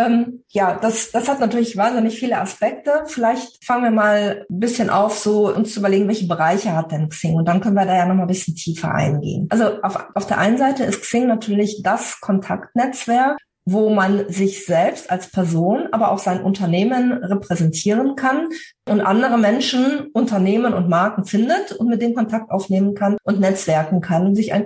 Ähm, 0.00 0.44
ja, 0.48 0.78
das, 0.80 1.10
das 1.10 1.28
hat 1.28 1.40
natürlich 1.40 1.76
wahnsinnig 1.76 2.18
viele 2.18 2.38
Aspekte. 2.38 3.02
Vielleicht 3.06 3.64
fangen 3.64 3.84
wir 3.84 3.90
mal 3.90 4.46
ein 4.48 4.60
bisschen 4.60 4.90
auf, 4.90 5.18
so 5.18 5.54
uns 5.54 5.74
zu 5.74 5.80
überlegen, 5.80 6.08
welche 6.08 6.26
Bereiche 6.26 6.74
hat 6.74 6.92
denn 6.92 7.08
Xing? 7.08 7.34
Und 7.34 7.46
dann 7.46 7.60
können 7.60 7.74
wir 7.74 7.86
da 7.86 7.96
ja 7.96 8.06
nochmal 8.06 8.24
ein 8.24 8.28
bisschen 8.28 8.54
tiefer 8.54 8.94
eingehen. 8.94 9.46
Also 9.50 9.82
auf, 9.82 9.98
auf 10.14 10.26
der 10.26 10.38
einen 10.38 10.58
Seite 10.58 10.84
ist 10.84 11.02
Xing 11.02 11.26
natürlich 11.26 11.82
das 11.82 12.20
Kontaktnetzwerk, 12.20 13.38
wo 13.66 13.90
man 13.90 14.28
sich 14.28 14.64
selbst 14.64 15.10
als 15.10 15.30
Person, 15.30 15.88
aber 15.92 16.10
auch 16.10 16.18
sein 16.18 16.42
Unternehmen 16.42 17.12
repräsentieren 17.12 18.16
kann 18.16 18.48
und 18.88 19.00
andere 19.00 19.38
Menschen, 19.38 20.08
Unternehmen 20.12 20.72
und 20.72 20.88
Marken 20.88 21.24
findet 21.24 21.72
und 21.72 21.88
mit 21.88 22.00
dem 22.02 22.14
Kontakt 22.14 22.50
aufnehmen 22.50 22.94
kann 22.94 23.16
und 23.22 23.38
netzwerken 23.38 24.00
kann 24.00 24.26
und 24.26 24.34
sich 24.34 24.52
ein 24.52 24.64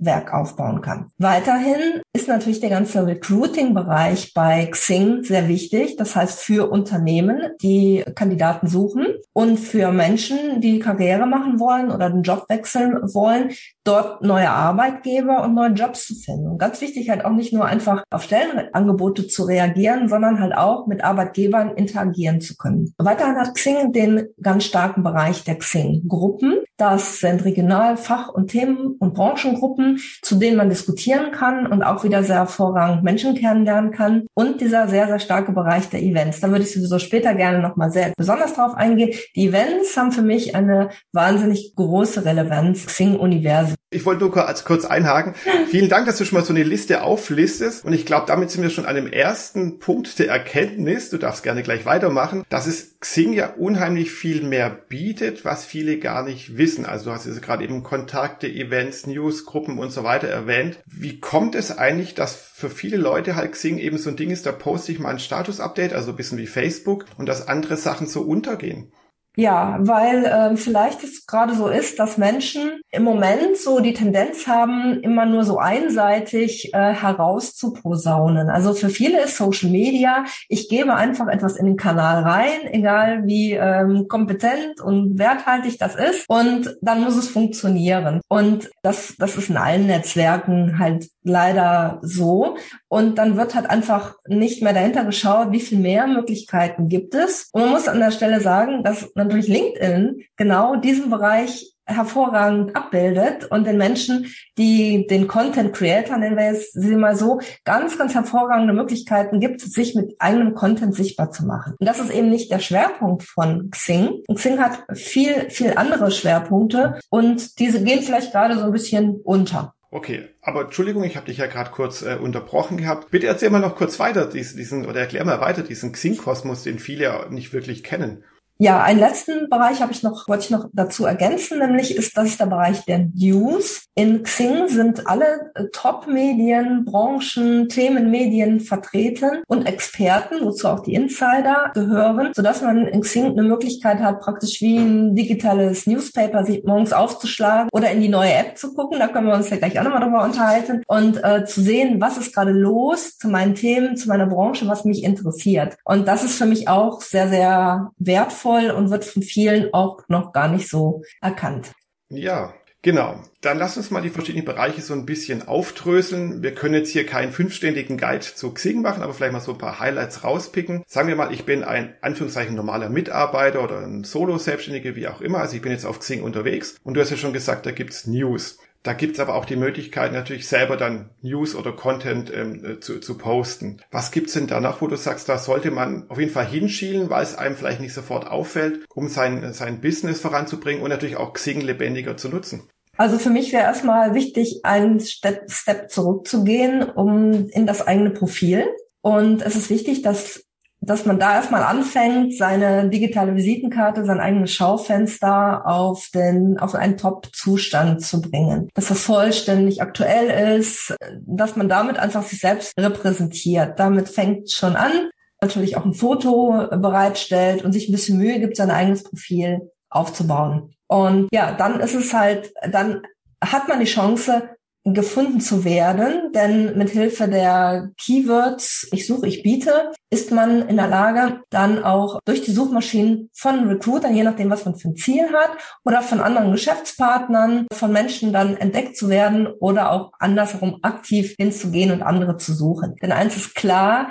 Kontaktnetzwerk 0.00 0.32
aufbauen 0.32 0.80
kann. 0.80 1.10
Weiterhin 1.18 2.02
ist 2.12 2.28
natürlich 2.28 2.60
der 2.60 2.70
ganze 2.70 3.06
Recruiting-Bereich 3.06 4.32
bei 4.34 4.66
Xing 4.66 5.22
sehr 5.22 5.48
wichtig. 5.48 5.96
Das 5.96 6.16
heißt 6.16 6.40
für 6.40 6.70
Unternehmen, 6.70 7.52
die 7.62 8.04
Kandidaten 8.14 8.66
suchen 8.66 9.06
und 9.32 9.58
für 9.58 9.92
Menschen, 9.92 10.60
die 10.60 10.78
Karriere 10.78 11.26
machen 11.26 11.60
wollen 11.60 11.90
oder 11.90 12.10
den 12.10 12.22
Job 12.22 12.46
wechseln 12.48 12.94
wollen, 13.14 13.52
dort 13.84 14.22
neue 14.22 14.50
Arbeitgeber 14.50 15.42
und 15.42 15.54
neue 15.54 15.70
Jobs 15.70 16.06
zu 16.06 16.14
finden. 16.14 16.48
Und 16.48 16.58
ganz 16.58 16.80
wichtig 16.80 17.10
halt 17.10 17.24
auch 17.24 17.30
nicht 17.30 17.52
nur 17.52 17.64
einfach 17.64 18.02
auf 18.10 18.24
Stellenangebote 18.24 19.26
zu 19.26 19.44
reagieren, 19.44 20.08
sondern 20.08 20.40
halt 20.40 20.54
auch 20.54 20.86
mit 20.86 21.04
Arbeitgebern 21.04 21.76
interagieren 21.76 22.40
zu 22.40 22.56
können. 22.56 22.92
Weiterhin 22.98 23.36
hat 23.36 23.54
Xing 23.54 23.92
den 23.92 24.28
ganz 24.42 24.64
starken 24.64 25.02
Bereich 25.02 25.44
der 25.44 25.58
Xing-Gruppen. 25.58 26.58
Das 26.80 27.20
sind 27.20 27.44
Regional-, 27.44 27.98
Fach- 27.98 28.30
und 28.30 28.48
Themen- 28.48 28.96
und 28.98 29.12
Branchengruppen, 29.12 30.00
zu 30.22 30.36
denen 30.36 30.56
man 30.56 30.70
diskutieren 30.70 31.30
kann 31.30 31.66
und 31.66 31.82
auch 31.82 32.04
wieder 32.04 32.24
sehr 32.24 32.36
hervorragend 32.36 33.02
Menschen 33.04 33.34
kennenlernen 33.34 33.90
kann. 33.90 34.26
Und 34.32 34.62
dieser 34.62 34.88
sehr, 34.88 35.06
sehr 35.06 35.18
starke 35.18 35.52
Bereich 35.52 35.90
der 35.90 36.00
Events. 36.00 36.40
Da 36.40 36.48
würde 36.48 36.64
ich 36.64 36.72
sowieso 36.72 36.98
später 36.98 37.34
gerne 37.34 37.58
nochmal 37.58 37.90
sehr 37.92 38.14
besonders 38.16 38.54
drauf 38.54 38.72
eingehen. 38.74 39.14
Die 39.36 39.48
Events 39.48 39.94
haben 39.94 40.10
für 40.10 40.22
mich 40.22 40.54
eine 40.54 40.88
wahnsinnig 41.12 41.74
große 41.76 42.24
Relevanz. 42.24 42.86
Xing-Universum. 42.86 43.79
Ich 43.92 44.06
wollte 44.06 44.20
nur 44.20 44.30
kurz, 44.30 44.64
kurz 44.64 44.84
einhaken. 44.84 45.34
Vielen 45.68 45.88
Dank, 45.88 46.06
dass 46.06 46.16
du 46.16 46.24
schon 46.24 46.38
mal 46.38 46.44
so 46.44 46.52
eine 46.52 46.62
Liste 46.62 47.02
auflistest. 47.02 47.84
Und 47.84 47.92
ich 47.92 48.06
glaube, 48.06 48.26
damit 48.28 48.48
sind 48.48 48.62
wir 48.62 48.70
schon 48.70 48.86
an 48.86 48.94
dem 48.94 49.08
ersten 49.08 49.80
Punkt 49.80 50.16
der 50.20 50.28
Erkenntnis. 50.28 51.10
Du 51.10 51.18
darfst 51.18 51.42
gerne 51.42 51.64
gleich 51.64 51.86
weitermachen, 51.86 52.44
dass 52.50 52.68
es 52.68 53.00
Xing 53.00 53.32
ja 53.32 53.48
unheimlich 53.54 54.12
viel 54.12 54.44
mehr 54.44 54.70
bietet, 54.70 55.44
was 55.44 55.64
viele 55.64 55.98
gar 55.98 56.22
nicht 56.22 56.56
wissen. 56.56 56.86
Also 56.86 57.06
du 57.06 57.10
hast 57.10 57.26
jetzt 57.26 57.42
gerade 57.42 57.64
eben 57.64 57.82
Kontakte, 57.82 58.46
Events, 58.46 59.08
Newsgruppen 59.08 59.80
und 59.80 59.90
so 59.90 60.04
weiter 60.04 60.28
erwähnt. 60.28 60.78
Wie 60.86 61.18
kommt 61.18 61.56
es 61.56 61.76
eigentlich, 61.76 62.14
dass 62.14 62.36
für 62.36 62.70
viele 62.70 62.96
Leute 62.96 63.34
halt 63.34 63.50
Xing 63.50 63.78
eben 63.78 63.98
so 63.98 64.10
ein 64.10 64.16
Ding 64.16 64.30
ist, 64.30 64.46
da 64.46 64.52
poste 64.52 64.92
ich 64.92 65.00
mal 65.00 65.10
ein 65.10 65.18
Status-Update, 65.18 65.94
also 65.94 66.12
ein 66.12 66.16
bisschen 66.16 66.38
wie 66.38 66.46
Facebook, 66.46 67.06
und 67.16 67.28
dass 67.28 67.48
andere 67.48 67.76
Sachen 67.76 68.06
so 68.06 68.22
untergehen? 68.22 68.92
Ja, 69.40 69.78
weil 69.80 70.26
äh, 70.26 70.54
vielleicht 70.56 71.02
es 71.02 71.24
gerade 71.24 71.54
so 71.54 71.68
ist, 71.68 71.98
dass 71.98 72.18
Menschen 72.18 72.82
im 72.90 73.04
Moment 73.04 73.56
so 73.56 73.80
die 73.80 73.94
Tendenz 73.94 74.46
haben, 74.46 75.00
immer 75.00 75.24
nur 75.24 75.44
so 75.44 75.56
einseitig 75.56 76.74
äh, 76.74 76.92
herauszuposaunen. 76.92 78.50
Also 78.50 78.74
für 78.74 78.90
viele 78.90 79.22
ist 79.22 79.38
Social 79.38 79.70
Media, 79.70 80.26
ich 80.50 80.68
gebe 80.68 80.94
einfach 80.94 81.26
etwas 81.28 81.56
in 81.56 81.64
den 81.64 81.78
Kanal 81.78 82.22
rein, 82.22 82.66
egal 82.70 83.26
wie 83.26 83.54
ähm, 83.54 84.08
kompetent 84.08 84.78
und 84.82 85.18
werthaltig 85.18 85.78
das 85.78 85.94
ist, 85.94 86.28
und 86.28 86.76
dann 86.82 87.02
muss 87.02 87.16
es 87.16 87.30
funktionieren. 87.30 88.20
Und 88.28 88.68
das, 88.82 89.14
das 89.18 89.38
ist 89.38 89.48
in 89.48 89.56
allen 89.56 89.86
Netzwerken 89.86 90.78
halt 90.78 91.08
leider 91.22 91.98
so. 92.02 92.56
Und 92.88 93.16
dann 93.16 93.36
wird 93.36 93.54
halt 93.54 93.70
einfach 93.70 94.16
nicht 94.26 94.62
mehr 94.62 94.72
dahinter 94.72 95.04
geschaut, 95.04 95.52
wie 95.52 95.60
viel 95.60 95.78
mehr 95.78 96.06
Möglichkeiten 96.06 96.88
gibt 96.88 97.14
es. 97.14 97.48
Und 97.52 97.62
man 97.62 97.70
muss 97.70 97.88
an 97.88 98.00
der 98.00 98.10
Stelle 98.10 98.40
sagen, 98.40 98.82
dass 98.84 99.10
natürlich 99.30 99.48
LinkedIn 99.48 100.24
genau 100.36 100.76
diesen 100.76 101.10
Bereich 101.10 101.72
hervorragend 101.86 102.76
abbildet 102.76 103.46
und 103.50 103.66
den 103.66 103.76
Menschen, 103.76 104.32
die 104.56 105.08
den 105.08 105.26
Content 105.26 105.72
Creator, 105.74 106.16
nennen 106.16 106.36
wir 106.36 106.50
es 106.50 106.70
sie 106.72 106.94
mal 106.94 107.16
so, 107.16 107.40
ganz, 107.64 107.98
ganz 107.98 108.14
hervorragende 108.14 108.72
Möglichkeiten 108.72 109.40
gibt, 109.40 109.60
sich 109.60 109.96
mit 109.96 110.14
eigenem 110.20 110.54
Content 110.54 110.94
sichtbar 110.94 111.32
zu 111.32 111.44
machen. 111.44 111.74
Und 111.78 111.88
das 111.88 111.98
ist 111.98 112.10
eben 112.10 112.30
nicht 112.30 112.50
der 112.52 112.60
Schwerpunkt 112.60 113.24
von 113.24 113.70
Xing. 113.70 114.22
Und 114.28 114.36
Xing 114.36 114.60
hat 114.60 114.84
viel, 114.96 115.50
viel 115.50 115.72
andere 115.76 116.12
Schwerpunkte 116.12 117.00
und 117.10 117.58
diese 117.58 117.82
gehen 117.82 118.02
vielleicht 118.02 118.32
gerade 118.32 118.56
so 118.56 118.66
ein 118.66 118.72
bisschen 118.72 119.20
unter. 119.24 119.74
Okay, 119.92 120.28
aber 120.40 120.62
Entschuldigung, 120.66 121.02
ich 121.02 121.16
habe 121.16 121.26
dich 121.26 121.38
ja 121.38 121.46
gerade 121.46 121.70
kurz 121.72 122.02
äh, 122.02 122.14
unterbrochen 122.14 122.76
gehabt. 122.76 123.10
Bitte 123.10 123.26
erzähl 123.26 123.50
mal 123.50 123.58
noch 123.58 123.74
kurz 123.74 123.98
weiter 123.98 124.26
diesen, 124.26 124.56
diesen 124.56 124.86
oder 124.86 125.00
erklär 125.00 125.24
mal 125.24 125.40
weiter 125.40 125.64
diesen 125.64 125.90
Xing-Kosmos, 125.90 126.62
den 126.62 126.78
viele 126.78 127.04
ja 127.04 127.26
nicht 127.28 127.52
wirklich 127.52 127.82
kennen. 127.82 128.22
Ja, 128.62 128.82
einen 128.82 129.00
letzten 129.00 129.48
Bereich 129.48 129.80
habe 129.80 129.92
ich 129.92 130.02
noch, 130.02 130.28
wollte 130.28 130.44
ich 130.44 130.50
noch 130.50 130.68
dazu 130.74 131.06
ergänzen, 131.06 131.60
nämlich 131.60 131.96
ist 131.96 132.14
das 132.18 132.36
der 132.36 132.44
Bereich 132.44 132.84
der 132.84 133.08
News. 133.14 133.86
In 133.94 134.22
Xing 134.22 134.68
sind 134.68 135.06
alle 135.06 135.50
äh, 135.54 135.64
Top-Medien, 135.72 136.84
Branchen, 136.84 137.70
Themenmedien 137.70 138.60
vertreten 138.60 139.42
und 139.46 139.64
Experten, 139.64 140.44
wozu 140.44 140.68
auch 140.68 140.80
die 140.80 140.92
Insider 140.92 141.70
gehören, 141.72 142.32
sodass 142.34 142.60
man 142.60 142.86
in 142.86 143.00
Xing 143.00 143.30
eine 143.30 143.44
Möglichkeit 143.44 144.00
hat, 144.00 144.20
praktisch 144.20 144.60
wie 144.60 144.76
ein 144.76 145.14
digitales 145.14 145.86
Newspaper 145.86 146.44
sich 146.44 146.62
morgens 146.62 146.92
aufzuschlagen 146.92 147.70
oder 147.72 147.90
in 147.90 148.02
die 148.02 148.08
neue 148.10 148.34
App 148.34 148.58
zu 148.58 148.74
gucken. 148.74 148.98
Da 148.98 149.08
können 149.08 149.28
wir 149.28 149.34
uns 149.36 149.48
ja 149.48 149.56
gleich 149.56 149.80
auch 149.80 149.84
nochmal 149.84 150.02
drüber 150.02 150.22
unterhalten 150.22 150.82
und 150.86 151.24
äh, 151.24 151.46
zu 151.46 151.62
sehen, 151.62 151.98
was 151.98 152.18
ist 152.18 152.34
gerade 152.34 152.52
los 152.52 153.16
zu 153.16 153.30
meinen 153.30 153.54
Themen, 153.54 153.96
zu 153.96 154.06
meiner 154.08 154.26
Branche, 154.26 154.68
was 154.68 154.84
mich 154.84 155.02
interessiert. 155.02 155.78
Und 155.84 156.06
das 156.06 156.24
ist 156.24 156.36
für 156.36 156.44
mich 156.44 156.68
auch 156.68 157.00
sehr, 157.00 157.30
sehr 157.30 157.92
wertvoll 157.96 158.49
wertvoll 158.50 158.70
und 158.70 158.90
wird 158.90 159.04
von 159.04 159.22
vielen 159.22 159.72
auch 159.72 160.00
noch 160.08 160.32
gar 160.32 160.48
nicht 160.48 160.68
so 160.68 161.02
erkannt. 161.20 161.72
Ja, 162.08 162.54
Genau. 162.82 163.22
Dann 163.42 163.58
lass 163.58 163.76
uns 163.76 163.90
mal 163.90 164.00
die 164.00 164.08
verschiedenen 164.08 164.46
Bereiche 164.46 164.80
so 164.80 164.94
ein 164.94 165.04
bisschen 165.04 165.46
aufdröseln. 165.46 166.42
Wir 166.42 166.54
können 166.54 166.72
jetzt 166.72 166.90
hier 166.90 167.04
keinen 167.04 167.30
fünfständigen 167.30 167.98
Guide 167.98 168.20
zu 168.20 168.54
Xing 168.54 168.80
machen, 168.80 169.02
aber 169.02 169.12
vielleicht 169.12 169.34
mal 169.34 169.40
so 169.40 169.52
ein 169.52 169.58
paar 169.58 169.80
Highlights 169.80 170.24
rauspicken. 170.24 170.82
Sagen 170.86 171.08
wir 171.08 171.14
mal, 171.14 171.30
ich 171.30 171.44
bin 171.44 171.62
ein 171.62 171.94
Anführungszeichen 172.00 172.56
normaler 172.56 172.88
Mitarbeiter 172.88 173.62
oder 173.62 173.80
ein 173.80 174.04
Solo-Selbstständige, 174.04 174.96
wie 174.96 175.08
auch 175.08 175.20
immer. 175.20 175.40
Also 175.40 175.56
ich 175.56 175.62
bin 175.62 175.72
jetzt 175.72 175.84
auf 175.84 175.98
Xing 175.98 176.22
unterwegs 176.22 176.76
und 176.82 176.94
du 176.94 177.02
hast 177.02 177.10
ja 177.10 177.18
schon 177.18 177.34
gesagt, 177.34 177.66
da 177.66 177.70
gibt's 177.70 178.06
News. 178.06 178.58
Da 178.82 178.94
gibt's 178.94 179.20
aber 179.20 179.34
auch 179.34 179.44
die 179.44 179.56
Möglichkeit, 179.56 180.12
natürlich 180.12 180.48
selber 180.48 180.78
dann 180.78 181.10
News 181.20 181.54
oder 181.54 181.72
Content 181.72 182.32
ähm, 182.34 182.64
äh, 182.64 182.80
zu, 182.80 182.98
zu 182.98 183.18
posten. 183.18 183.82
Was 183.90 184.10
gibt's 184.10 184.32
denn 184.32 184.46
danach, 184.46 184.80
wo 184.80 184.86
du 184.86 184.96
sagst, 184.96 185.28
da 185.28 185.36
sollte 185.36 185.70
man 185.70 186.08
auf 186.08 186.18
jeden 186.18 186.32
Fall 186.32 186.46
hinschielen, 186.46 187.10
weil 187.10 187.22
es 187.22 187.36
einem 187.36 187.56
vielleicht 187.56 187.80
nicht 187.80 187.92
sofort 187.92 188.26
auffällt, 188.26 188.86
um 188.94 189.08
sein, 189.08 189.52
sein 189.52 189.82
Business 189.82 190.20
voranzubringen 190.20 190.82
und 190.82 190.88
natürlich 190.88 191.16
auch 191.16 191.34
Xing 191.34 191.60
lebendiger 191.60 192.16
zu 192.16 192.30
nutzen? 192.30 192.70
Also 192.96 193.18
für 193.18 193.30
mich 193.30 193.52
wäre 193.52 193.64
erstmal 193.64 194.14
wichtig, 194.14 194.60
einen 194.62 195.00
Step, 195.00 195.50
Step 195.50 195.90
zurückzugehen, 195.90 196.82
um 196.82 197.48
in 197.50 197.66
das 197.66 197.86
eigene 197.86 198.10
Profil. 198.10 198.66
Und 199.02 199.42
es 199.42 199.56
ist 199.56 199.70
wichtig, 199.70 200.02
dass 200.02 200.44
dass 200.80 201.04
man 201.04 201.18
da 201.18 201.34
erstmal 201.34 201.62
anfängt, 201.62 202.36
seine 202.36 202.88
digitale 202.88 203.36
Visitenkarte, 203.36 204.04
sein 204.04 204.20
eigenes 204.20 204.52
Schaufenster 204.52 205.66
auf 205.66 206.08
den, 206.14 206.58
auf 206.58 206.74
einen 206.74 206.96
Top-Zustand 206.96 208.02
zu 208.02 208.22
bringen. 208.22 208.68
Dass 208.74 208.88
das 208.88 209.02
vollständig 209.02 209.82
aktuell 209.82 210.58
ist, 210.58 210.94
dass 211.20 211.56
man 211.56 211.68
damit 211.68 211.98
einfach 211.98 212.22
sich 212.22 212.40
selbst 212.40 212.72
repräsentiert. 212.78 213.78
Damit 213.78 214.08
fängt 214.08 214.50
schon 214.50 214.76
an. 214.76 215.10
Natürlich 215.42 215.76
auch 215.76 215.84
ein 215.84 215.94
Foto 215.94 216.68
bereitstellt 216.70 217.64
und 217.64 217.72
sich 217.72 217.88
ein 217.88 217.92
bisschen 217.92 218.18
Mühe 218.18 218.40
gibt, 218.40 218.56
sein 218.56 218.70
eigenes 218.70 219.04
Profil 219.04 219.70
aufzubauen. 219.88 220.74
Und 220.86 221.28
ja, 221.32 221.52
dann 221.52 221.80
ist 221.80 221.94
es 221.94 222.12
halt, 222.12 222.52
dann 222.70 223.02
hat 223.42 223.68
man 223.68 223.80
die 223.80 223.86
Chance, 223.86 224.50
gefunden 224.84 225.40
zu 225.40 225.64
werden, 225.64 226.32
denn 226.32 226.76
mit 226.78 226.90
Hilfe 226.90 227.28
der 227.28 227.90
Keywords 227.98 228.88
ich 228.92 229.06
suche, 229.06 229.26
ich 229.26 229.42
biete, 229.42 229.92
ist 230.10 230.32
man 230.32 230.68
in 230.68 230.76
der 230.76 230.88
Lage, 230.88 231.40
dann 231.50 231.84
auch 231.84 232.18
durch 232.24 232.42
die 232.42 232.52
Suchmaschinen 232.52 233.30
von 233.34 233.68
Recruitern, 233.68 234.14
je 234.14 234.22
nachdem, 234.22 234.50
was 234.50 234.64
man 234.64 234.76
für 234.76 234.88
ein 234.88 234.96
Ziel 234.96 235.28
hat, 235.32 235.50
oder 235.84 236.02
von 236.02 236.20
anderen 236.20 236.52
Geschäftspartnern, 236.52 237.66
von 237.72 237.92
Menschen 237.92 238.32
dann 238.32 238.56
entdeckt 238.56 238.96
zu 238.96 239.08
werden 239.08 239.46
oder 239.46 239.92
auch 239.92 240.12
andersherum 240.18 240.78
aktiv 240.82 241.34
hinzugehen 241.38 241.92
und 241.92 242.02
andere 242.02 242.36
zu 242.36 242.54
suchen. 242.54 242.96
Denn 243.02 243.12
eins 243.12 243.36
ist 243.36 243.54
klar, 243.54 244.10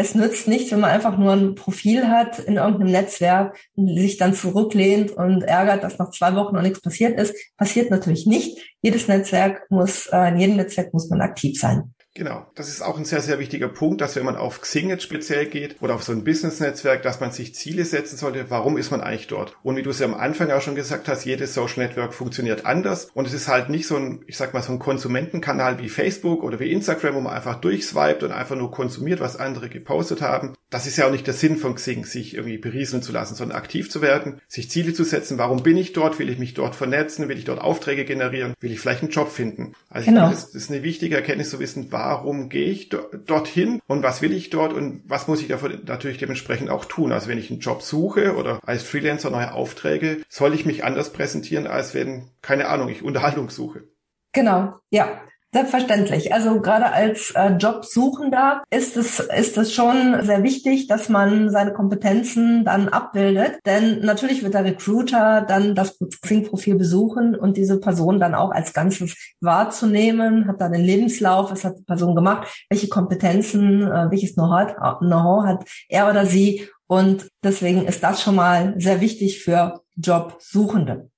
es 0.00 0.14
nützt 0.14 0.48
nicht, 0.48 0.72
wenn 0.72 0.80
man 0.80 0.90
einfach 0.90 1.18
nur 1.18 1.32
ein 1.32 1.54
Profil 1.54 2.08
hat 2.08 2.38
in 2.38 2.56
irgendeinem 2.56 2.92
Netzwerk, 2.92 3.58
sich 3.76 4.16
dann 4.16 4.34
zurücklehnt 4.34 5.10
und 5.10 5.42
ärgert, 5.42 5.84
dass 5.84 5.98
nach 5.98 6.10
zwei 6.10 6.34
Wochen 6.34 6.54
noch 6.54 6.62
nichts 6.62 6.80
passiert 6.80 7.20
ist. 7.20 7.34
Passiert 7.58 7.90
natürlich 7.90 8.26
nicht. 8.26 8.58
Jedes 8.80 9.08
Netzwerk 9.08 9.66
muss, 9.68 10.06
äh, 10.06 10.28
in 10.28 10.38
jedem 10.38 10.56
Netzwerk 10.56 10.94
muss 10.94 11.10
man 11.10 11.20
aktiv 11.20 11.60
sein. 11.60 11.94
Genau, 12.20 12.44
das 12.54 12.68
ist 12.68 12.82
auch 12.82 12.98
ein 12.98 13.06
sehr, 13.06 13.22
sehr 13.22 13.38
wichtiger 13.38 13.68
Punkt, 13.68 14.02
dass 14.02 14.14
wenn 14.14 14.26
man 14.26 14.36
auf 14.36 14.60
Xing 14.60 14.90
jetzt 14.90 15.04
speziell 15.04 15.46
geht 15.46 15.80
oder 15.80 15.94
auf 15.94 16.02
so 16.02 16.12
ein 16.12 16.22
Business-Netzwerk, 16.22 17.02
dass 17.02 17.18
man 17.18 17.32
sich 17.32 17.54
Ziele 17.54 17.86
setzen 17.86 18.18
sollte, 18.18 18.50
warum 18.50 18.76
ist 18.76 18.90
man 18.90 19.00
eigentlich 19.00 19.28
dort? 19.28 19.56
Und 19.62 19.76
wie 19.76 19.82
du 19.82 19.88
es 19.88 20.00
ja 20.00 20.06
am 20.06 20.12
Anfang 20.12 20.50
auch 20.50 20.60
schon 20.60 20.74
gesagt 20.74 21.08
hast, 21.08 21.24
jedes 21.24 21.54
Social 21.54 21.82
Network 21.82 22.12
funktioniert 22.12 22.66
anders 22.66 23.06
und 23.14 23.26
es 23.26 23.32
ist 23.32 23.48
halt 23.48 23.70
nicht 23.70 23.86
so 23.86 23.96
ein, 23.96 24.22
ich 24.26 24.36
sag 24.36 24.52
mal, 24.52 24.60
so 24.60 24.70
ein 24.70 24.78
Konsumentenkanal 24.78 25.78
wie 25.78 25.88
Facebook 25.88 26.42
oder 26.42 26.60
wie 26.60 26.70
Instagram, 26.70 27.14
wo 27.14 27.20
man 27.22 27.32
einfach 27.32 27.58
durchswiped 27.58 28.22
und 28.22 28.32
einfach 28.32 28.54
nur 28.54 28.70
konsumiert, 28.70 29.20
was 29.20 29.38
andere 29.38 29.70
gepostet 29.70 30.20
haben. 30.20 30.52
Das 30.68 30.86
ist 30.86 30.98
ja 30.98 31.06
auch 31.06 31.10
nicht 31.10 31.26
der 31.26 31.32
Sinn 31.32 31.56
von 31.56 31.74
Xing, 31.74 32.04
sich 32.04 32.34
irgendwie 32.34 32.58
berieseln 32.58 33.02
zu 33.02 33.12
lassen, 33.12 33.34
sondern 33.34 33.56
aktiv 33.56 33.90
zu 33.90 34.02
werden, 34.02 34.42
sich 34.46 34.70
Ziele 34.70 34.92
zu 34.92 35.04
setzen, 35.04 35.38
warum 35.38 35.62
bin 35.62 35.78
ich 35.78 35.94
dort, 35.94 36.18
will 36.18 36.28
ich 36.28 36.38
mich 36.38 36.52
dort 36.52 36.74
vernetzen, 36.74 37.30
will 37.30 37.38
ich 37.38 37.46
dort 37.46 37.62
Aufträge 37.62 38.04
generieren, 38.04 38.52
will 38.60 38.72
ich 38.72 38.78
vielleicht 38.78 39.00
einen 39.00 39.10
Job 39.10 39.32
finden. 39.32 39.72
Also 39.88 40.10
genau. 40.10 40.26
ich 40.26 40.32
das 40.32 40.54
ist 40.54 40.70
eine 40.70 40.82
wichtige 40.82 41.16
Erkenntnis 41.16 41.48
zu 41.48 41.60
wissen, 41.60 41.90
warum 42.10 42.48
gehe 42.48 42.70
ich 42.70 42.88
do 42.88 42.98
dorthin 43.24 43.80
und 43.86 44.02
was 44.02 44.20
will 44.20 44.32
ich 44.32 44.50
dort 44.50 44.72
und 44.72 45.02
was 45.06 45.28
muss 45.28 45.40
ich 45.40 45.46
davon 45.46 45.82
natürlich 45.86 46.18
dementsprechend 46.18 46.68
auch 46.68 46.84
tun. 46.84 47.12
Also 47.12 47.28
wenn 47.28 47.38
ich 47.38 47.50
einen 47.50 47.60
Job 47.60 47.82
suche 47.82 48.34
oder 48.34 48.58
als 48.66 48.82
Freelancer 48.82 49.30
neue 49.30 49.52
Aufträge, 49.52 50.22
soll 50.28 50.52
ich 50.54 50.66
mich 50.66 50.82
anders 50.82 51.12
präsentieren, 51.12 51.68
als 51.68 51.94
wenn, 51.94 52.30
keine 52.42 52.66
Ahnung, 52.66 52.88
ich 52.88 53.04
Unterhaltung 53.04 53.48
suche. 53.48 53.84
Genau, 54.32 54.74
ja. 54.90 55.20
Selbstverständlich. 55.52 56.32
Also 56.32 56.60
gerade 56.60 56.92
als 56.92 57.32
äh, 57.32 57.48
Jobsuchender 57.48 58.62
ist 58.70 58.96
es, 58.96 59.18
ist 59.18 59.58
es 59.58 59.74
schon 59.74 60.22
sehr 60.22 60.44
wichtig, 60.44 60.86
dass 60.86 61.08
man 61.08 61.50
seine 61.50 61.72
Kompetenzen 61.72 62.64
dann 62.64 62.88
abbildet. 62.88 63.58
Denn 63.66 63.98
natürlich 64.00 64.44
wird 64.44 64.54
der 64.54 64.64
Recruiter 64.64 65.40
dann 65.40 65.74
das 65.74 65.98
Xing-Profil 66.22 66.76
besuchen 66.76 67.34
und 67.34 67.56
diese 67.56 67.80
Person 67.80 68.20
dann 68.20 68.36
auch 68.36 68.52
als 68.52 68.72
Ganzes 68.72 69.16
wahrzunehmen, 69.40 70.46
hat 70.46 70.60
dann 70.60 70.70
den 70.70 70.84
Lebenslauf, 70.84 71.50
was 71.50 71.64
hat 71.64 71.78
die 71.78 71.84
Person 71.84 72.14
gemacht, 72.14 72.46
welche 72.70 72.88
Kompetenzen, 72.88 73.82
äh, 73.82 74.08
welches 74.08 74.34
Know-how 74.34 75.00
Know 75.00 75.42
hat 75.44 75.64
er 75.88 76.08
oder 76.08 76.26
sie. 76.26 76.68
Und 76.86 77.28
deswegen 77.42 77.86
ist 77.86 78.04
das 78.04 78.22
schon 78.22 78.36
mal 78.36 78.74
sehr 78.78 79.00
wichtig 79.00 79.42
für 79.42 79.80
Jobsuchende. 79.96 81.09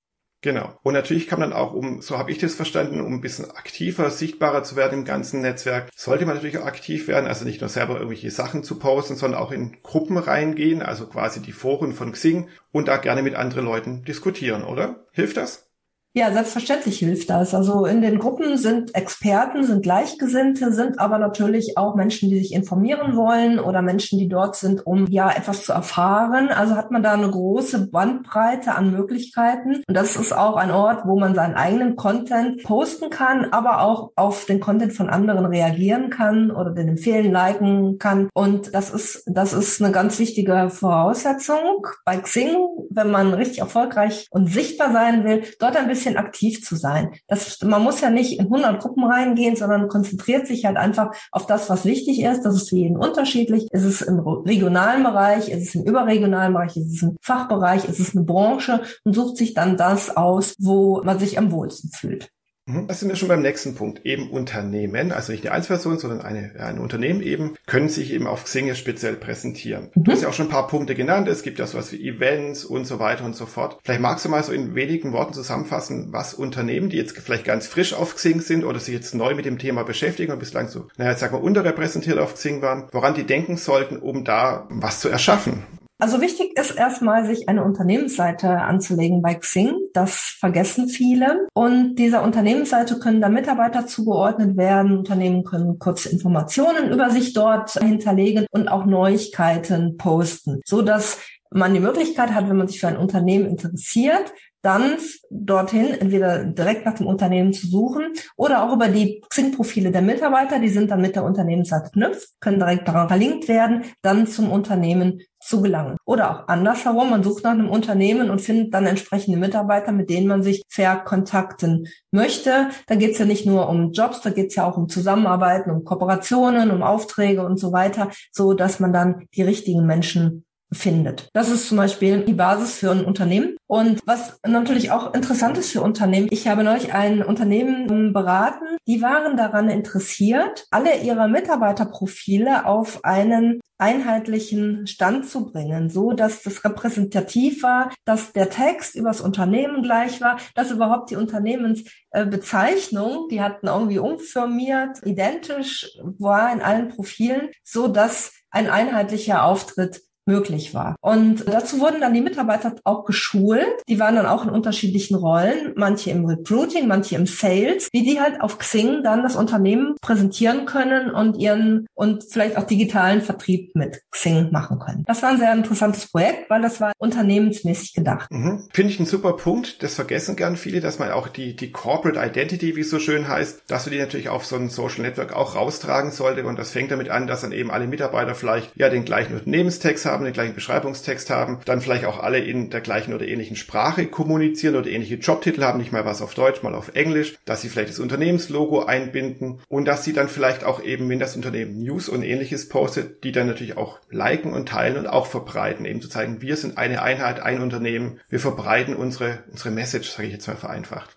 Genau. 0.42 0.76
Und 0.82 0.94
natürlich 0.94 1.28
kann 1.28 1.38
man 1.38 1.52
auch, 1.52 1.72
um, 1.72 2.02
so 2.02 2.18
habe 2.18 2.32
ich 2.32 2.38
das 2.38 2.54
verstanden, 2.54 3.00
um 3.00 3.14
ein 3.14 3.20
bisschen 3.20 3.50
aktiver, 3.52 4.10
sichtbarer 4.10 4.64
zu 4.64 4.74
werden 4.74 4.98
im 4.98 5.04
ganzen 5.04 5.40
Netzwerk, 5.40 5.88
sollte 5.94 6.26
man 6.26 6.34
natürlich 6.34 6.58
auch 6.58 6.66
aktiv 6.66 7.06
werden, 7.06 7.28
also 7.28 7.44
nicht 7.44 7.60
nur 7.60 7.70
selber 7.70 7.94
irgendwelche 7.94 8.30
Sachen 8.32 8.64
zu 8.64 8.78
posten, 8.80 9.14
sondern 9.14 9.40
auch 9.40 9.52
in 9.52 9.80
Gruppen 9.84 10.18
reingehen, 10.18 10.82
also 10.82 11.06
quasi 11.06 11.40
die 11.40 11.52
Foren 11.52 11.92
von 11.92 12.10
Xing 12.10 12.48
und 12.72 12.88
da 12.88 12.96
gerne 12.96 13.22
mit 13.22 13.36
anderen 13.36 13.64
Leuten 13.64 14.04
diskutieren, 14.04 14.64
oder? 14.64 15.06
Hilft 15.12 15.36
das? 15.36 15.71
Ja, 16.14 16.30
selbstverständlich 16.30 16.98
hilft 16.98 17.30
das. 17.30 17.54
Also 17.54 17.86
in 17.86 18.02
den 18.02 18.18
Gruppen 18.18 18.58
sind 18.58 18.94
Experten, 18.94 19.64
sind 19.64 19.82
Gleichgesinnte, 19.82 20.70
sind 20.70 20.98
aber 20.98 21.16
natürlich 21.16 21.78
auch 21.78 21.94
Menschen, 21.94 22.28
die 22.28 22.38
sich 22.38 22.52
informieren 22.52 23.16
wollen 23.16 23.58
oder 23.58 23.80
Menschen, 23.80 24.18
die 24.18 24.28
dort 24.28 24.54
sind, 24.56 24.86
um 24.86 25.06
ja 25.06 25.30
etwas 25.30 25.64
zu 25.64 25.72
erfahren. 25.72 26.50
Also 26.50 26.76
hat 26.76 26.90
man 26.90 27.02
da 27.02 27.14
eine 27.14 27.30
große 27.30 27.86
Bandbreite 27.86 28.74
an 28.74 28.92
Möglichkeiten. 28.92 29.82
Und 29.88 29.94
das 29.96 30.16
ist 30.16 30.36
auch 30.36 30.56
ein 30.56 30.70
Ort, 30.70 31.06
wo 31.06 31.18
man 31.18 31.34
seinen 31.34 31.54
eigenen 31.54 31.96
Content 31.96 32.62
posten 32.62 33.08
kann, 33.08 33.46
aber 33.46 33.80
auch 33.80 34.12
auf 34.14 34.44
den 34.44 34.60
Content 34.60 34.92
von 34.92 35.08
anderen 35.08 35.46
reagieren 35.46 36.10
kann 36.10 36.50
oder 36.50 36.72
den 36.72 36.88
empfehlen, 36.88 37.32
liken 37.32 37.96
kann. 37.98 38.28
Und 38.34 38.74
das 38.74 38.90
ist, 38.90 39.22
das 39.24 39.54
ist 39.54 39.80
eine 39.80 39.92
ganz 39.92 40.18
wichtige 40.18 40.68
Voraussetzung 40.68 41.86
bei 42.04 42.18
Xing, 42.18 42.54
wenn 42.90 43.10
man 43.10 43.32
richtig 43.32 43.60
erfolgreich 43.60 44.26
und 44.30 44.52
sichtbar 44.52 44.92
sein 44.92 45.24
will, 45.24 45.44
dort 45.58 45.74
ein 45.78 45.88
bisschen 45.88 46.01
bisschen 46.02 46.16
aktiv 46.16 46.64
zu 46.64 46.76
sein. 46.76 47.12
Das, 47.28 47.60
man 47.62 47.82
muss 47.82 48.00
ja 48.00 48.10
nicht 48.10 48.38
in 48.38 48.46
100 48.46 48.80
Gruppen 48.80 49.04
reingehen, 49.04 49.56
sondern 49.56 49.88
konzentriert 49.88 50.46
sich 50.46 50.64
halt 50.64 50.76
einfach 50.76 51.14
auf 51.30 51.46
das, 51.46 51.70
was 51.70 51.84
wichtig 51.84 52.22
ist. 52.22 52.42
Das 52.42 52.56
ist 52.56 52.70
für 52.70 52.76
jeden 52.76 52.96
unterschiedlich. 52.96 53.68
Ist 53.70 53.84
es 53.84 54.02
im 54.02 54.18
regionalen 54.20 55.04
Bereich, 55.04 55.48
ist 55.48 55.68
es 55.68 55.74
im 55.74 55.84
überregionalen 55.84 56.52
Bereich, 56.52 56.76
ist 56.76 56.94
es 56.94 57.02
im 57.02 57.16
Fachbereich, 57.20 57.84
ist 57.84 58.00
es 58.00 58.16
eine 58.16 58.24
Branche 58.24 58.82
und 59.04 59.14
sucht 59.14 59.36
sich 59.36 59.54
dann 59.54 59.76
das 59.76 60.16
aus, 60.16 60.54
wo 60.58 61.02
man 61.04 61.18
sich 61.18 61.38
am 61.38 61.52
wohlsten 61.52 61.90
fühlt. 61.90 62.30
Mhm. 62.66 62.86
Das 62.86 63.00
sind 63.00 63.08
wir 63.08 63.16
schon 63.16 63.28
beim 63.28 63.42
nächsten 63.42 63.74
Punkt. 63.74 64.04
Eben 64.04 64.30
Unternehmen, 64.30 65.12
also 65.12 65.32
nicht 65.32 65.44
eine 65.44 65.54
Einzelperson, 65.54 65.98
sondern 65.98 66.20
eine, 66.20 66.54
ein 66.60 66.78
Unternehmen 66.78 67.22
eben, 67.22 67.54
können 67.66 67.88
sich 67.88 68.12
eben 68.12 68.26
auf 68.26 68.44
Xing 68.44 68.72
speziell 68.74 69.16
präsentieren. 69.16 69.90
Mhm. 69.94 70.04
Du 70.04 70.12
hast 70.12 70.22
ja 70.22 70.28
auch 70.28 70.32
schon 70.32 70.46
ein 70.46 70.52
paar 70.52 70.68
Punkte 70.68 70.94
genannt. 70.94 71.28
Es 71.28 71.42
gibt 71.42 71.58
ja 71.58 71.66
sowas 71.66 71.92
wie 71.92 72.06
Events 72.06 72.64
und 72.64 72.86
so 72.86 72.98
weiter 72.98 73.24
und 73.24 73.34
so 73.34 73.46
fort. 73.46 73.78
Vielleicht 73.82 74.00
magst 74.00 74.24
du 74.24 74.28
mal 74.28 74.42
so 74.42 74.52
in 74.52 74.74
wenigen 74.74 75.12
Worten 75.12 75.34
zusammenfassen, 75.34 76.12
was 76.12 76.34
Unternehmen, 76.34 76.88
die 76.88 76.96
jetzt 76.96 77.18
vielleicht 77.18 77.44
ganz 77.44 77.66
frisch 77.66 77.94
auf 77.94 78.14
Xing 78.14 78.40
sind 78.40 78.64
oder 78.64 78.78
sich 78.78 78.94
jetzt 78.94 79.14
neu 79.14 79.34
mit 79.34 79.44
dem 79.44 79.58
Thema 79.58 79.82
beschäftigen 79.82 80.32
und 80.32 80.38
bislang 80.38 80.68
so, 80.68 80.88
naja, 80.96 81.10
jetzt 81.10 81.20
sagen 81.20 81.34
wir 81.34 81.42
unterrepräsentiert 81.42 82.18
auf 82.18 82.34
Xing 82.34 82.62
waren, 82.62 82.84
woran 82.92 83.14
die 83.14 83.24
denken 83.24 83.56
sollten, 83.56 83.96
um 83.96 84.24
da 84.24 84.66
was 84.70 85.00
zu 85.00 85.08
erschaffen. 85.08 85.64
Also 86.02 86.20
wichtig 86.20 86.58
ist 86.58 86.72
erstmal, 86.72 87.24
sich 87.26 87.48
eine 87.48 87.62
Unternehmensseite 87.62 88.50
anzulegen 88.50 89.22
bei 89.22 89.36
Xing. 89.36 89.72
Das 89.92 90.34
vergessen 90.40 90.88
viele. 90.88 91.46
Und 91.54 91.94
dieser 91.94 92.24
Unternehmensseite 92.24 92.98
können 92.98 93.20
da 93.20 93.28
Mitarbeiter 93.28 93.86
zugeordnet 93.86 94.56
werden. 94.56 94.98
Unternehmen 94.98 95.44
können 95.44 95.78
kurze 95.78 96.08
Informationen 96.08 96.90
über 96.90 97.10
sich 97.10 97.34
dort 97.34 97.74
hinterlegen 97.74 98.46
und 98.50 98.66
auch 98.66 98.84
Neuigkeiten 98.84 99.96
posten, 99.96 100.60
so 100.64 100.82
dass 100.82 101.18
man 101.52 101.72
die 101.72 101.78
Möglichkeit 101.78 102.34
hat, 102.34 102.48
wenn 102.48 102.56
man 102.56 102.66
sich 102.66 102.80
für 102.80 102.88
ein 102.88 102.96
Unternehmen 102.96 103.46
interessiert, 103.46 104.32
dann 104.62 104.96
dorthin 105.30 105.88
entweder 105.92 106.44
direkt 106.44 106.86
nach 106.86 106.94
dem 106.94 107.06
Unternehmen 107.06 107.52
zu 107.52 107.66
suchen 107.66 108.12
oder 108.36 108.62
auch 108.62 108.72
über 108.74 108.88
die 108.88 109.22
Xing-Profile 109.28 109.90
der 109.90 110.02
Mitarbeiter, 110.02 110.58
die 110.58 110.68
sind 110.68 110.90
dann 110.90 111.00
mit 111.00 111.16
der 111.16 111.24
Unternehmensseite 111.24 111.82
verknüpft, 111.92 112.40
können 112.40 112.58
direkt 112.58 112.88
daran 112.88 113.08
verlinkt 113.08 113.48
werden, 113.48 113.84
dann 114.02 114.26
zum 114.26 114.50
Unternehmen 114.50 115.22
zu 115.40 115.60
gelangen. 115.60 115.96
Oder 116.04 116.30
auch 116.30 116.48
andersherum, 116.48 117.10
man 117.10 117.24
sucht 117.24 117.44
nach 117.44 117.50
einem 117.50 117.68
Unternehmen 117.68 118.30
und 118.30 118.40
findet 118.40 118.72
dann 118.72 118.86
entsprechende 118.86 119.38
Mitarbeiter, 119.38 119.90
mit 119.90 120.08
denen 120.08 120.28
man 120.28 120.42
sich 120.42 120.62
verkontakten 120.68 121.88
möchte. 122.12 122.68
Da 122.86 122.94
geht 122.94 123.12
es 123.12 123.18
ja 123.18 123.24
nicht 123.24 123.44
nur 123.44 123.68
um 123.68 123.92
Jobs, 123.92 124.20
da 124.20 124.30
geht 124.30 124.48
es 124.48 124.54
ja 124.54 124.64
auch 124.64 124.76
um 124.76 124.88
Zusammenarbeiten, 124.88 125.70
um 125.70 125.84
Kooperationen, 125.84 126.70
um 126.70 126.82
Aufträge 126.82 127.44
und 127.44 127.58
so 127.58 127.72
weiter, 127.72 128.10
so 128.30 128.54
dass 128.54 128.78
man 128.78 128.92
dann 128.92 129.26
die 129.34 129.42
richtigen 129.42 129.84
Menschen 129.84 130.44
findet. 130.72 131.28
Das 131.32 131.48
ist 131.48 131.68
zum 131.68 131.76
Beispiel 131.76 132.24
die 132.24 132.32
Basis 132.32 132.74
für 132.74 132.90
ein 132.90 133.04
Unternehmen. 133.04 133.56
Und 133.66 134.00
was 134.04 134.40
natürlich 134.46 134.90
auch 134.90 135.14
interessant 135.14 135.56
ist 135.58 135.70
für 135.72 135.82
Unternehmen, 135.82 136.28
ich 136.30 136.48
habe 136.48 136.64
neulich 136.64 136.92
ein 136.92 137.22
Unternehmen 137.22 138.12
beraten, 138.12 138.64
die 138.86 139.02
waren 139.02 139.36
daran 139.36 139.68
interessiert, 139.68 140.66
alle 140.70 141.00
ihre 141.00 141.28
Mitarbeiterprofile 141.28 142.66
auf 142.66 143.04
einen 143.04 143.60
einheitlichen 143.78 144.86
Stand 144.86 145.28
zu 145.28 145.50
bringen, 145.50 145.90
so 145.90 146.12
dass 146.12 146.42
das 146.42 146.64
repräsentativ 146.64 147.64
war, 147.64 147.90
dass 148.04 148.32
der 148.32 148.48
Text 148.48 148.94
übers 148.94 149.20
Unternehmen 149.20 149.82
gleich 149.82 150.20
war, 150.20 150.38
dass 150.54 150.70
überhaupt 150.70 151.10
die 151.10 151.16
Unternehmensbezeichnung, 151.16 153.26
die 153.28 153.42
hatten 153.42 153.66
irgendwie 153.66 153.98
umfirmiert, 153.98 155.04
identisch 155.04 155.98
war 156.00 156.52
in 156.52 156.62
allen 156.62 156.86
Profilen, 156.88 157.48
so 157.64 157.88
dass 157.88 158.32
ein 158.50 158.70
einheitlicher 158.70 159.44
Auftritt 159.44 160.02
möglich 160.26 160.74
war. 160.74 160.96
Und 161.00 161.44
dazu 161.48 161.80
wurden 161.80 162.00
dann 162.00 162.14
die 162.14 162.20
Mitarbeiter 162.20 162.74
auch 162.84 163.04
geschult. 163.04 163.82
Die 163.88 163.98
waren 163.98 164.16
dann 164.16 164.26
auch 164.26 164.44
in 164.44 164.50
unterschiedlichen 164.50 165.16
Rollen, 165.16 165.72
manche 165.76 166.10
im 166.10 166.24
Recruiting, 166.24 166.86
manche 166.86 167.16
im 167.16 167.26
Sales, 167.26 167.88
wie 167.92 168.02
die 168.02 168.20
halt 168.20 168.40
auf 168.40 168.58
Xing 168.58 169.02
dann 169.02 169.22
das 169.22 169.36
Unternehmen 169.36 169.96
präsentieren 170.00 170.66
können 170.66 171.10
und 171.10 171.36
ihren 171.36 171.86
und 171.94 172.24
vielleicht 172.24 172.56
auch 172.56 172.64
digitalen 172.64 173.20
Vertrieb 173.20 173.74
mit 173.74 174.02
Xing 174.10 174.50
machen 174.52 174.78
können. 174.78 175.04
Das 175.06 175.22
war 175.22 175.30
ein 175.30 175.38
sehr 175.38 175.52
interessantes 175.52 176.10
Projekt, 176.10 176.48
weil 176.50 176.62
das 176.62 176.80
war 176.80 176.92
unternehmensmäßig 176.98 177.94
gedacht. 177.94 178.30
Mhm. 178.30 178.68
Finde 178.72 178.92
ich 178.92 179.00
ein 179.00 179.06
super 179.06 179.34
Punkt. 179.34 179.82
Das 179.82 179.94
vergessen 179.94 180.36
gern 180.36 180.56
viele, 180.56 180.80
dass 180.80 180.98
man 180.98 181.10
auch 181.10 181.28
die, 181.28 181.56
die 181.56 181.72
Corporate 181.72 182.20
Identity, 182.20 182.76
wie 182.76 182.80
es 182.80 182.90
so 182.90 182.98
schön 182.98 183.28
heißt, 183.28 183.64
dass 183.68 183.84
du 183.84 183.90
die 183.90 183.98
natürlich 183.98 184.28
auf 184.28 184.46
so 184.46 184.56
ein 184.56 184.68
Social 184.68 185.02
Network 185.02 185.34
auch 185.34 185.56
raustragen 185.56 186.12
sollte. 186.12 186.44
Und 186.44 186.58
das 186.58 186.70
fängt 186.70 186.90
damit 186.90 187.08
an, 187.10 187.26
dass 187.26 187.40
dann 187.40 187.52
eben 187.52 187.70
alle 187.70 187.86
Mitarbeiter 187.86 188.34
vielleicht 188.34 188.70
ja 188.76 188.88
den 188.88 189.04
gleichen 189.04 189.34
Unternehmenstext 189.34 190.06
haben 190.06 190.11
haben, 190.12 190.24
den 190.24 190.32
gleichen 190.32 190.54
Beschreibungstext 190.54 191.30
haben, 191.30 191.58
dann 191.64 191.80
vielleicht 191.80 192.04
auch 192.04 192.20
alle 192.20 192.38
in 192.38 192.70
der 192.70 192.80
gleichen 192.80 193.14
oder 193.14 193.26
ähnlichen 193.26 193.56
Sprache 193.56 194.06
kommunizieren 194.06 194.76
oder 194.76 194.88
ähnliche 194.88 195.16
Jobtitel 195.16 195.62
haben, 195.62 195.78
nicht 195.78 195.92
mal 195.92 196.04
was 196.04 196.22
auf 196.22 196.34
Deutsch, 196.34 196.62
mal 196.62 196.74
auf 196.74 196.94
Englisch, 196.94 197.36
dass 197.44 197.62
sie 197.62 197.68
vielleicht 197.68 197.90
das 197.90 197.98
Unternehmenslogo 197.98 198.84
einbinden 198.84 199.60
und 199.68 199.86
dass 199.86 200.04
sie 200.04 200.12
dann 200.12 200.28
vielleicht 200.28 200.64
auch 200.64 200.82
eben, 200.82 201.08
wenn 201.08 201.18
das 201.18 201.36
Unternehmen 201.36 201.78
News 201.78 202.08
und 202.08 202.22
ähnliches 202.22 202.68
postet, 202.68 203.24
die 203.24 203.32
dann 203.32 203.46
natürlich 203.46 203.76
auch 203.76 203.98
liken 204.10 204.52
und 204.52 204.68
teilen 204.68 204.96
und 204.96 205.06
auch 205.06 205.26
verbreiten, 205.26 205.86
eben 205.86 206.00
zu 206.00 206.08
zeigen, 206.08 206.42
wir 206.42 206.56
sind 206.56 206.78
eine 206.78 207.02
Einheit, 207.02 207.40
ein 207.40 207.60
Unternehmen, 207.60 208.20
wir 208.28 208.40
verbreiten 208.40 208.94
unsere, 208.94 209.40
unsere 209.50 209.70
Message, 209.70 210.10
sage 210.10 210.28
ich 210.28 210.34
jetzt 210.34 210.46
mal 210.46 210.56
vereinfacht. 210.56 211.16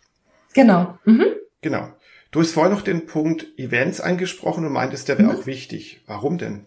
Genau. 0.54 0.98
Mhm. 1.06 1.26
Genau. 1.62 1.90
Du 2.32 2.42
hast 2.42 2.52
vorhin 2.52 2.74
noch 2.74 2.82
den 2.82 3.06
Punkt 3.06 3.48
Events 3.58 4.02
angesprochen 4.02 4.66
und 4.66 4.74
meintest, 4.74 5.08
der 5.08 5.18
wäre 5.18 5.32
mhm. 5.32 5.40
auch 5.40 5.46
wichtig. 5.46 6.02
Warum 6.06 6.38
denn? 6.38 6.66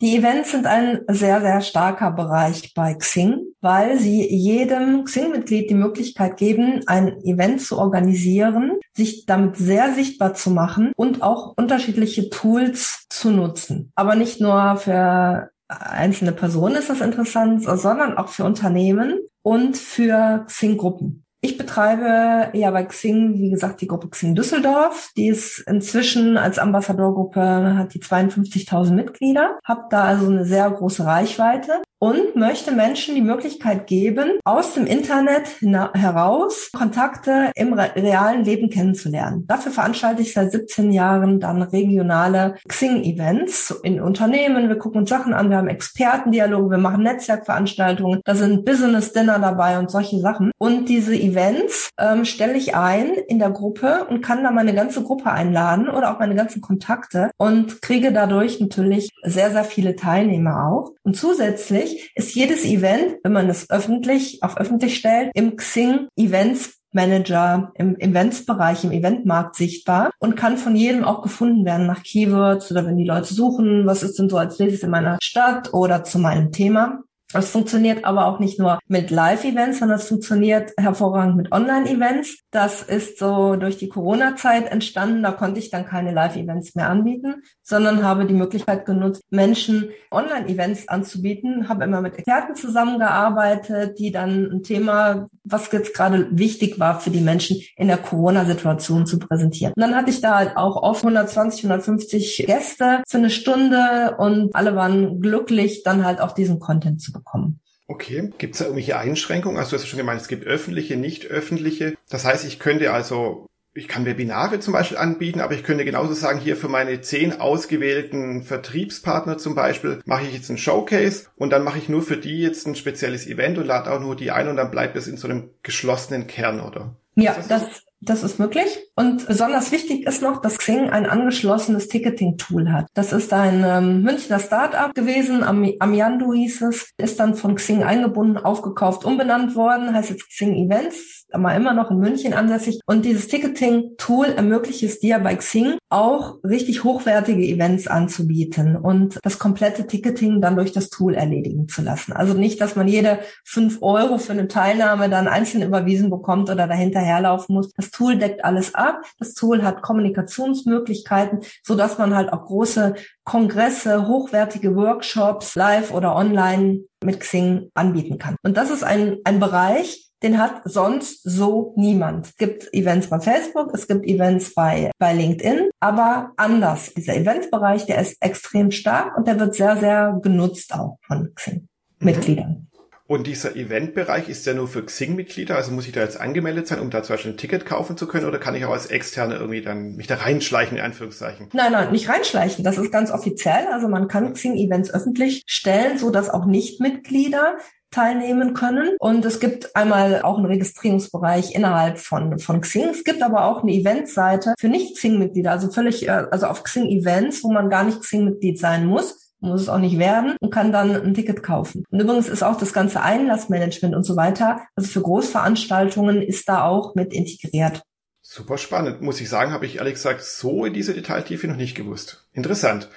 Die 0.00 0.16
Events 0.16 0.52
sind 0.52 0.66
ein 0.66 1.02
sehr, 1.08 1.42
sehr 1.42 1.60
starker 1.60 2.10
Bereich 2.10 2.72
bei 2.74 2.94
Xing, 2.94 3.42
weil 3.60 3.98
sie 3.98 4.26
jedem 4.34 5.04
Xing-Mitglied 5.04 5.68
die 5.68 5.74
Möglichkeit 5.74 6.38
geben, 6.38 6.80
ein 6.86 7.20
Event 7.22 7.60
zu 7.60 7.76
organisieren, 7.76 8.78
sich 8.96 9.26
damit 9.26 9.58
sehr 9.58 9.92
sichtbar 9.92 10.32
zu 10.32 10.50
machen 10.52 10.92
und 10.96 11.22
auch 11.22 11.52
unterschiedliche 11.54 12.30
Tools 12.30 13.04
zu 13.10 13.30
nutzen. 13.30 13.92
Aber 13.94 14.14
nicht 14.14 14.40
nur 14.40 14.76
für 14.78 15.50
einzelne 15.68 16.32
Personen 16.32 16.76
ist 16.76 16.88
das 16.88 17.02
interessant, 17.02 17.62
sondern 17.62 18.16
auch 18.16 18.28
für 18.28 18.44
Unternehmen 18.44 19.18
und 19.42 19.76
für 19.76 20.44
Xing-Gruppen. 20.46 21.19
Ich 21.42 21.56
betreibe 21.56 22.50
ja 22.56 22.70
bei 22.70 22.84
Xing, 22.84 23.38
wie 23.38 23.50
gesagt, 23.50 23.80
die 23.80 23.86
Gruppe 23.86 24.10
Xing 24.10 24.34
Düsseldorf. 24.34 25.10
Die 25.16 25.28
ist 25.28 25.60
inzwischen 25.66 26.36
als 26.36 26.58
Ambassadorgruppe, 26.58 27.76
hat 27.76 27.94
die 27.94 28.00
52.000 28.00 28.92
Mitglieder, 28.92 29.58
habe 29.64 29.84
da 29.88 30.04
also 30.04 30.26
eine 30.26 30.44
sehr 30.44 30.70
große 30.70 31.04
Reichweite 31.04 31.80
und 32.00 32.34
möchte 32.34 32.72
Menschen 32.72 33.14
die 33.14 33.20
Möglichkeit 33.20 33.86
geben, 33.86 34.40
aus 34.44 34.74
dem 34.74 34.86
Internet 34.86 35.60
heraus 35.94 36.70
Kontakte 36.72 37.52
im 37.54 37.74
realen 37.74 38.44
Leben 38.44 38.70
kennenzulernen. 38.70 39.44
Dafür 39.46 39.70
veranstalte 39.70 40.22
ich 40.22 40.32
seit 40.32 40.50
17 40.50 40.92
Jahren 40.92 41.40
dann 41.40 41.62
regionale 41.62 42.56
Xing-Events 42.66 43.80
in 43.82 44.00
Unternehmen. 44.00 44.68
Wir 44.68 44.78
gucken 44.78 45.02
uns 45.02 45.10
Sachen 45.10 45.34
an, 45.34 45.50
wir 45.50 45.58
haben 45.58 45.68
Expertendialoge, 45.68 46.70
wir 46.70 46.78
machen 46.78 47.02
Netzwerkveranstaltungen, 47.02 48.22
da 48.24 48.34
sind 48.34 48.64
Business-Dinner 48.64 49.38
dabei 49.38 49.78
und 49.78 49.90
solche 49.90 50.18
Sachen. 50.20 50.52
Und 50.58 50.88
diese 50.88 51.14
Events 51.14 51.90
ähm, 51.98 52.24
stelle 52.24 52.56
ich 52.56 52.74
ein 52.74 53.12
in 53.28 53.38
der 53.38 53.50
Gruppe 53.50 54.06
und 54.08 54.22
kann 54.22 54.42
da 54.42 54.50
meine 54.50 54.74
ganze 54.74 55.02
Gruppe 55.02 55.30
einladen 55.30 55.88
oder 55.88 56.14
auch 56.14 56.18
meine 56.18 56.34
ganzen 56.34 56.62
Kontakte 56.62 57.30
und 57.36 57.82
kriege 57.82 58.12
dadurch 58.12 58.58
natürlich 58.58 59.10
sehr, 59.22 59.50
sehr 59.50 59.64
viele 59.64 59.96
Teilnehmer 59.96 60.66
auch. 60.66 60.92
Und 61.02 61.16
zusätzlich 61.16 61.89
öffentlich, 61.90 62.12
ist 62.14 62.34
jedes 62.34 62.64
Event, 62.64 63.16
wenn 63.22 63.32
man 63.32 63.48
es 63.48 63.70
öffentlich 63.70 64.42
auf 64.42 64.56
öffentlich 64.56 64.96
stellt, 64.96 65.30
im 65.34 65.56
Xing 65.56 66.08
Events 66.16 66.76
Manager 66.92 67.70
im 67.76 67.96
Eventsbereich, 68.00 68.82
im 68.82 68.90
Eventmarkt 68.90 69.54
sichtbar 69.54 70.10
und 70.18 70.34
kann 70.34 70.56
von 70.56 70.74
jedem 70.74 71.04
auch 71.04 71.22
gefunden 71.22 71.64
werden 71.64 71.86
nach 71.86 72.02
Keywords 72.02 72.72
oder 72.72 72.84
wenn 72.84 72.96
die 72.96 73.04
Leute 73.04 73.32
suchen, 73.32 73.86
was 73.86 74.02
ist 74.02 74.18
denn 74.18 74.28
so 74.28 74.36
als 74.36 74.58
nächstes 74.58 74.82
in 74.82 74.90
meiner 74.90 75.16
Stadt 75.22 75.72
oder 75.72 76.02
zu 76.02 76.18
meinem 76.18 76.50
Thema 76.50 77.04
Das 77.32 77.50
funktioniert 77.50 78.04
aber 78.04 78.26
auch 78.26 78.40
nicht 78.40 78.58
nur 78.58 78.80
mit 78.88 79.10
Live-Events, 79.10 79.78
sondern 79.78 79.98
es 79.98 80.08
funktioniert 80.08 80.72
hervorragend 80.76 81.36
mit 81.36 81.52
Online-Events. 81.52 82.40
Das 82.50 82.82
ist 82.82 83.18
so 83.18 83.54
durch 83.54 83.78
die 83.78 83.88
Corona-Zeit 83.88 84.70
entstanden. 84.70 85.22
Da 85.22 85.30
konnte 85.30 85.60
ich 85.60 85.70
dann 85.70 85.86
keine 85.86 86.12
Live-Events 86.12 86.74
mehr 86.74 86.88
anbieten, 86.88 87.42
sondern 87.62 88.02
habe 88.02 88.26
die 88.26 88.34
Möglichkeit 88.34 88.84
genutzt, 88.84 89.22
Menschen 89.30 89.90
Online-Events 90.10 90.88
anzubieten. 90.88 91.68
Habe 91.68 91.84
immer 91.84 92.00
mit 92.00 92.16
Experten 92.18 92.56
zusammengearbeitet, 92.56 93.98
die 94.00 94.10
dann 94.10 94.50
ein 94.50 94.62
Thema, 94.64 95.28
was 95.44 95.70
jetzt 95.70 95.94
gerade 95.94 96.26
wichtig 96.32 96.80
war 96.80 96.98
für 96.98 97.10
die 97.10 97.20
Menschen 97.20 97.60
in 97.76 97.86
der 97.86 97.98
Corona-Situation 97.98 99.06
zu 99.06 99.20
präsentieren. 99.20 99.72
Und 99.76 99.80
dann 99.80 99.94
hatte 99.94 100.10
ich 100.10 100.20
da 100.20 100.36
halt 100.36 100.56
auch 100.56 100.82
oft 100.82 101.04
120, 101.04 101.64
150 101.64 102.44
Gäste 102.46 103.02
für 103.06 103.18
eine 103.18 103.30
Stunde 103.30 104.16
und 104.18 104.54
alle 104.56 104.74
waren 104.74 105.20
glücklich, 105.20 105.84
dann 105.84 106.04
halt 106.04 106.20
auch 106.20 106.32
diesen 106.32 106.58
Content 106.58 107.00
zu 107.00 107.12
bekommen. 107.20 107.60
Okay. 107.90 108.30
Gibt 108.38 108.54
es 108.54 108.60
da 108.60 108.66
irgendwelche 108.66 108.96
Einschränkungen? 108.98 109.58
Also 109.58 109.70
du 109.70 109.76
hast 109.76 109.82
ja 109.82 109.88
schon 109.88 109.98
gemeint, 109.98 110.20
es 110.20 110.28
gibt 110.28 110.46
öffentliche, 110.46 110.96
nicht 110.96 111.26
öffentliche. 111.26 111.94
Das 112.08 112.24
heißt, 112.24 112.44
ich 112.44 112.60
könnte 112.60 112.92
also, 112.92 113.46
ich 113.74 113.88
kann 113.88 114.04
Webinare 114.04 114.60
zum 114.60 114.74
Beispiel 114.74 114.96
anbieten, 114.96 115.40
aber 115.40 115.54
ich 115.54 115.64
könnte 115.64 115.84
genauso 115.84 116.14
sagen, 116.14 116.38
hier 116.38 116.56
für 116.56 116.68
meine 116.68 117.00
zehn 117.00 117.40
ausgewählten 117.40 118.44
Vertriebspartner 118.44 119.38
zum 119.38 119.56
Beispiel 119.56 120.00
mache 120.04 120.24
ich 120.24 120.34
jetzt 120.34 120.50
einen 120.50 120.58
Showcase 120.58 121.26
und 121.34 121.50
dann 121.50 121.64
mache 121.64 121.78
ich 121.78 121.88
nur 121.88 122.02
für 122.02 122.16
die 122.16 122.40
jetzt 122.40 122.64
ein 122.68 122.76
spezielles 122.76 123.26
Event 123.26 123.58
und 123.58 123.66
lade 123.66 123.90
auch 123.90 124.00
nur 124.00 124.14
die 124.14 124.30
ein 124.30 124.46
und 124.46 124.56
dann 124.56 124.70
bleibt 124.70 124.96
es 124.96 125.08
in 125.08 125.16
so 125.16 125.26
einem 125.26 125.50
geschlossenen 125.64 126.28
Kern, 126.28 126.60
oder? 126.60 126.94
Ja, 127.16 127.34
das, 127.34 127.48
das, 127.48 127.82
das 128.00 128.22
ist 128.22 128.38
möglich. 128.38 128.78
Und 128.96 129.26
besonders 129.26 129.72
wichtig 129.72 130.06
ist 130.06 130.22
noch, 130.22 130.40
dass 130.40 130.58
Xing 130.58 130.90
ein 130.90 131.06
angeschlossenes 131.06 131.88
Ticketing-Tool 131.88 132.72
hat. 132.72 132.86
Das 132.94 133.12
ist 133.12 133.32
ein 133.32 133.64
ähm, 133.66 134.02
Münchner 134.02 134.38
Start-up 134.38 134.94
gewesen, 134.94 135.42
Am 135.42 135.70
Amiando 135.78 136.32
hieß 136.32 136.62
es, 136.62 136.90
ist 136.96 137.20
dann 137.20 137.34
von 137.34 137.54
Xing 137.54 137.82
eingebunden, 137.82 138.38
aufgekauft, 138.38 139.04
umbenannt 139.04 139.54
worden, 139.54 139.94
heißt 139.94 140.10
jetzt 140.10 140.28
Xing 140.28 140.54
Events 140.54 141.20
aber 141.32 141.54
immer 141.54 141.74
noch 141.74 141.90
in 141.90 141.98
München 141.98 142.34
ansässig. 142.34 142.80
Und 142.86 143.04
dieses 143.04 143.28
Ticketing-Tool 143.28 144.26
ermöglicht 144.26 144.82
es 144.82 145.00
dir 145.00 145.18
bei 145.18 145.34
Xing 145.36 145.78
auch 145.90 146.38
richtig 146.44 146.84
hochwertige 146.84 147.42
Events 147.42 147.88
anzubieten 147.88 148.76
und 148.76 149.18
das 149.22 149.40
komplette 149.40 149.86
Ticketing 149.86 150.40
dann 150.40 150.54
durch 150.54 150.72
das 150.72 150.88
Tool 150.88 151.14
erledigen 151.14 151.68
zu 151.68 151.82
lassen. 151.82 152.12
Also 152.12 152.34
nicht, 152.34 152.60
dass 152.60 152.76
man 152.76 152.86
jede 152.86 153.18
fünf 153.44 153.78
Euro 153.82 154.18
für 154.18 154.32
eine 154.32 154.46
Teilnahme 154.46 155.10
dann 155.10 155.26
einzeln 155.26 155.64
überwiesen 155.64 156.08
bekommt 156.08 156.48
oder 156.48 156.68
dahinterherlaufen 156.68 157.56
muss. 157.56 157.72
Das 157.72 157.90
Tool 157.90 158.16
deckt 158.16 158.44
alles 158.44 158.74
ab. 158.74 159.02
Das 159.18 159.34
Tool 159.34 159.64
hat 159.64 159.82
Kommunikationsmöglichkeiten, 159.82 161.40
so 161.64 161.74
dass 161.74 161.98
man 161.98 162.14
halt 162.14 162.32
auch 162.32 162.44
große 162.44 162.94
Kongresse, 163.24 164.06
hochwertige 164.06 164.76
Workshops 164.76 165.56
live 165.56 165.92
oder 165.92 166.14
online 166.14 166.80
mit 167.02 167.18
Xing 167.18 167.70
anbieten 167.74 168.18
kann. 168.18 168.36
Und 168.42 168.56
das 168.56 168.70
ist 168.70 168.84
ein, 168.84 169.18
ein 169.24 169.40
Bereich, 169.40 170.09
den 170.22 170.38
hat 170.38 170.62
sonst 170.64 171.22
so 171.24 171.72
niemand. 171.76 172.26
Es 172.26 172.36
gibt 172.36 172.74
Events 172.74 173.08
bei 173.08 173.20
Facebook, 173.20 173.72
es 173.74 173.88
gibt 173.88 174.04
Events 174.04 174.54
bei, 174.54 174.90
bei 174.98 175.14
LinkedIn, 175.14 175.70
aber 175.80 176.32
anders. 176.36 176.92
Dieser 176.94 177.16
Eventsbereich, 177.16 177.86
der 177.86 178.00
ist 178.00 178.16
extrem 178.20 178.70
stark 178.70 179.16
und 179.16 179.26
der 179.26 179.38
wird 179.40 179.54
sehr, 179.54 179.76
sehr 179.76 180.18
genutzt 180.22 180.74
auch 180.74 180.98
von 181.06 181.32
Xing-Mitgliedern. 181.34 182.50
Mhm. 182.50 182.66
Und 183.10 183.26
dieser 183.26 183.56
Eventbereich 183.56 184.28
ist 184.28 184.46
ja 184.46 184.54
nur 184.54 184.68
für 184.68 184.84
Xing-Mitglieder, 184.84 185.56
also 185.56 185.72
muss 185.72 185.84
ich 185.84 185.90
da 185.90 186.00
jetzt 186.00 186.20
angemeldet 186.20 186.68
sein, 186.68 186.78
um 186.78 186.90
da 186.90 187.02
zum 187.02 187.14
Beispiel 187.14 187.32
ein 187.32 187.36
Ticket 187.36 187.66
kaufen 187.66 187.96
zu 187.96 188.06
können, 188.06 188.24
oder 188.24 188.38
kann 188.38 188.54
ich 188.54 188.64
auch 188.64 188.70
als 188.70 188.86
Externe 188.86 189.34
irgendwie 189.34 189.62
dann 189.62 189.96
mich 189.96 190.06
da 190.06 190.14
reinschleichen, 190.14 190.78
in 190.78 190.84
Anführungszeichen? 190.84 191.48
Nein, 191.52 191.72
nein, 191.72 191.90
nicht 191.90 192.08
reinschleichen. 192.08 192.62
Das 192.62 192.78
ist 192.78 192.92
ganz 192.92 193.10
offiziell. 193.10 193.66
Also 193.72 193.88
man 193.88 194.06
kann 194.06 194.32
Xing-Events 194.32 194.94
öffentlich 194.94 195.42
stellen, 195.46 195.98
so 195.98 196.10
dass 196.10 196.30
auch 196.30 196.46
Nichtmitglieder 196.46 197.56
teilnehmen 197.90 198.54
können. 198.54 198.96
Und 198.98 199.24
es 199.24 199.40
gibt 199.40 199.74
einmal 199.76 200.22
auch 200.22 200.36
einen 200.36 200.46
Registrierungsbereich 200.46 201.54
innerhalb 201.54 201.98
von, 201.98 202.38
von 202.38 202.60
Xing. 202.60 202.88
Es 202.90 203.04
gibt 203.04 203.22
aber 203.22 203.44
auch 203.44 203.62
eine 203.62 203.72
Eventseite 203.72 204.54
für 204.58 204.68
Nicht-Xing-Mitglieder, 204.68 205.50
also 205.50 205.70
völlig, 205.70 206.08
äh, 206.08 206.10
also 206.30 206.46
auf 206.46 206.62
Xing-Events, 206.62 207.42
wo 207.44 207.52
man 207.52 207.70
gar 207.70 207.84
nicht 207.84 208.00
Xing-Mitglied 208.00 208.58
sein 208.58 208.86
muss 208.86 209.30
muss 209.42 209.62
es 209.62 209.68
auch 209.68 209.78
nicht 209.78 209.98
werden 209.98 210.36
und 210.40 210.52
kann 210.52 210.70
dann 210.70 210.94
ein 210.94 211.14
Ticket 211.14 211.42
kaufen. 211.42 211.84
Und 211.90 212.00
übrigens 212.00 212.28
ist 212.28 212.42
auch 212.42 212.58
das 212.58 212.72
ganze 212.72 213.00
Einlassmanagement 213.00 213.94
und 213.94 214.04
so 214.04 214.16
weiter, 214.16 214.60
also 214.76 214.88
für 214.90 215.00
Großveranstaltungen 215.00 216.22
ist 216.22 216.48
da 216.48 216.64
auch 216.64 216.94
mit 216.94 217.12
integriert. 217.14 217.82
Super 218.22 218.58
spannend. 218.58 219.00
Muss 219.00 219.20
ich 219.20 219.28
sagen, 219.28 219.50
habe 219.50 219.66
ich 219.66 219.78
ehrlich 219.78 219.94
gesagt 219.94 220.22
so 220.22 220.64
in 220.64 220.72
diese 220.72 220.94
Detailtiefe 220.94 221.48
noch 221.48 221.56
nicht 221.56 221.74
gewusst. 221.74 222.28
Interessant. 222.32 222.88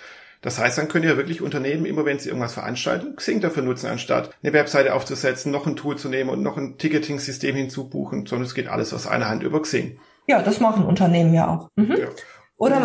Das 0.43 0.60
heißt, 0.60 0.77
dann 0.77 0.89
können 0.89 1.08
ja 1.08 1.17
wirklich 1.17 1.41
Unternehmen, 1.41 1.86
immer 1.86 2.06
wenn 2.06 2.19
sie 2.19 2.27
irgendwas 2.27 2.53
veranstalten, 2.53 3.15
Xing 3.15 3.39
dafür 3.39 3.63
nutzen, 3.63 3.88
anstatt 3.88 4.29
eine 4.43 4.53
Webseite 4.53 4.93
aufzusetzen, 4.93 5.51
noch 5.51 5.65
ein 5.65 5.77
Tool 5.77 5.97
zu 5.97 6.10
nehmen 6.10 6.29
und 6.29 6.43
noch 6.43 6.58
ein 6.58 6.77
Ticketing-System 6.77 7.56
hinzubuchen, 7.56 8.25
sondern 8.25 8.45
es 8.45 8.53
geht 8.53 8.67
alles 8.67 8.93
aus 8.93 9.08
einer 9.08 9.29
Hand 9.29 9.41
über 9.41 9.62
Xing. 9.62 9.99
Ja, 10.27 10.41
das 10.41 10.60
machen 10.60 10.86
Unternehmen 10.86 11.34
ja 11.34 11.47
auch. 11.47 11.69
Mhm. 11.77 11.95
Ja. 11.97 12.08
Oder 12.58 12.82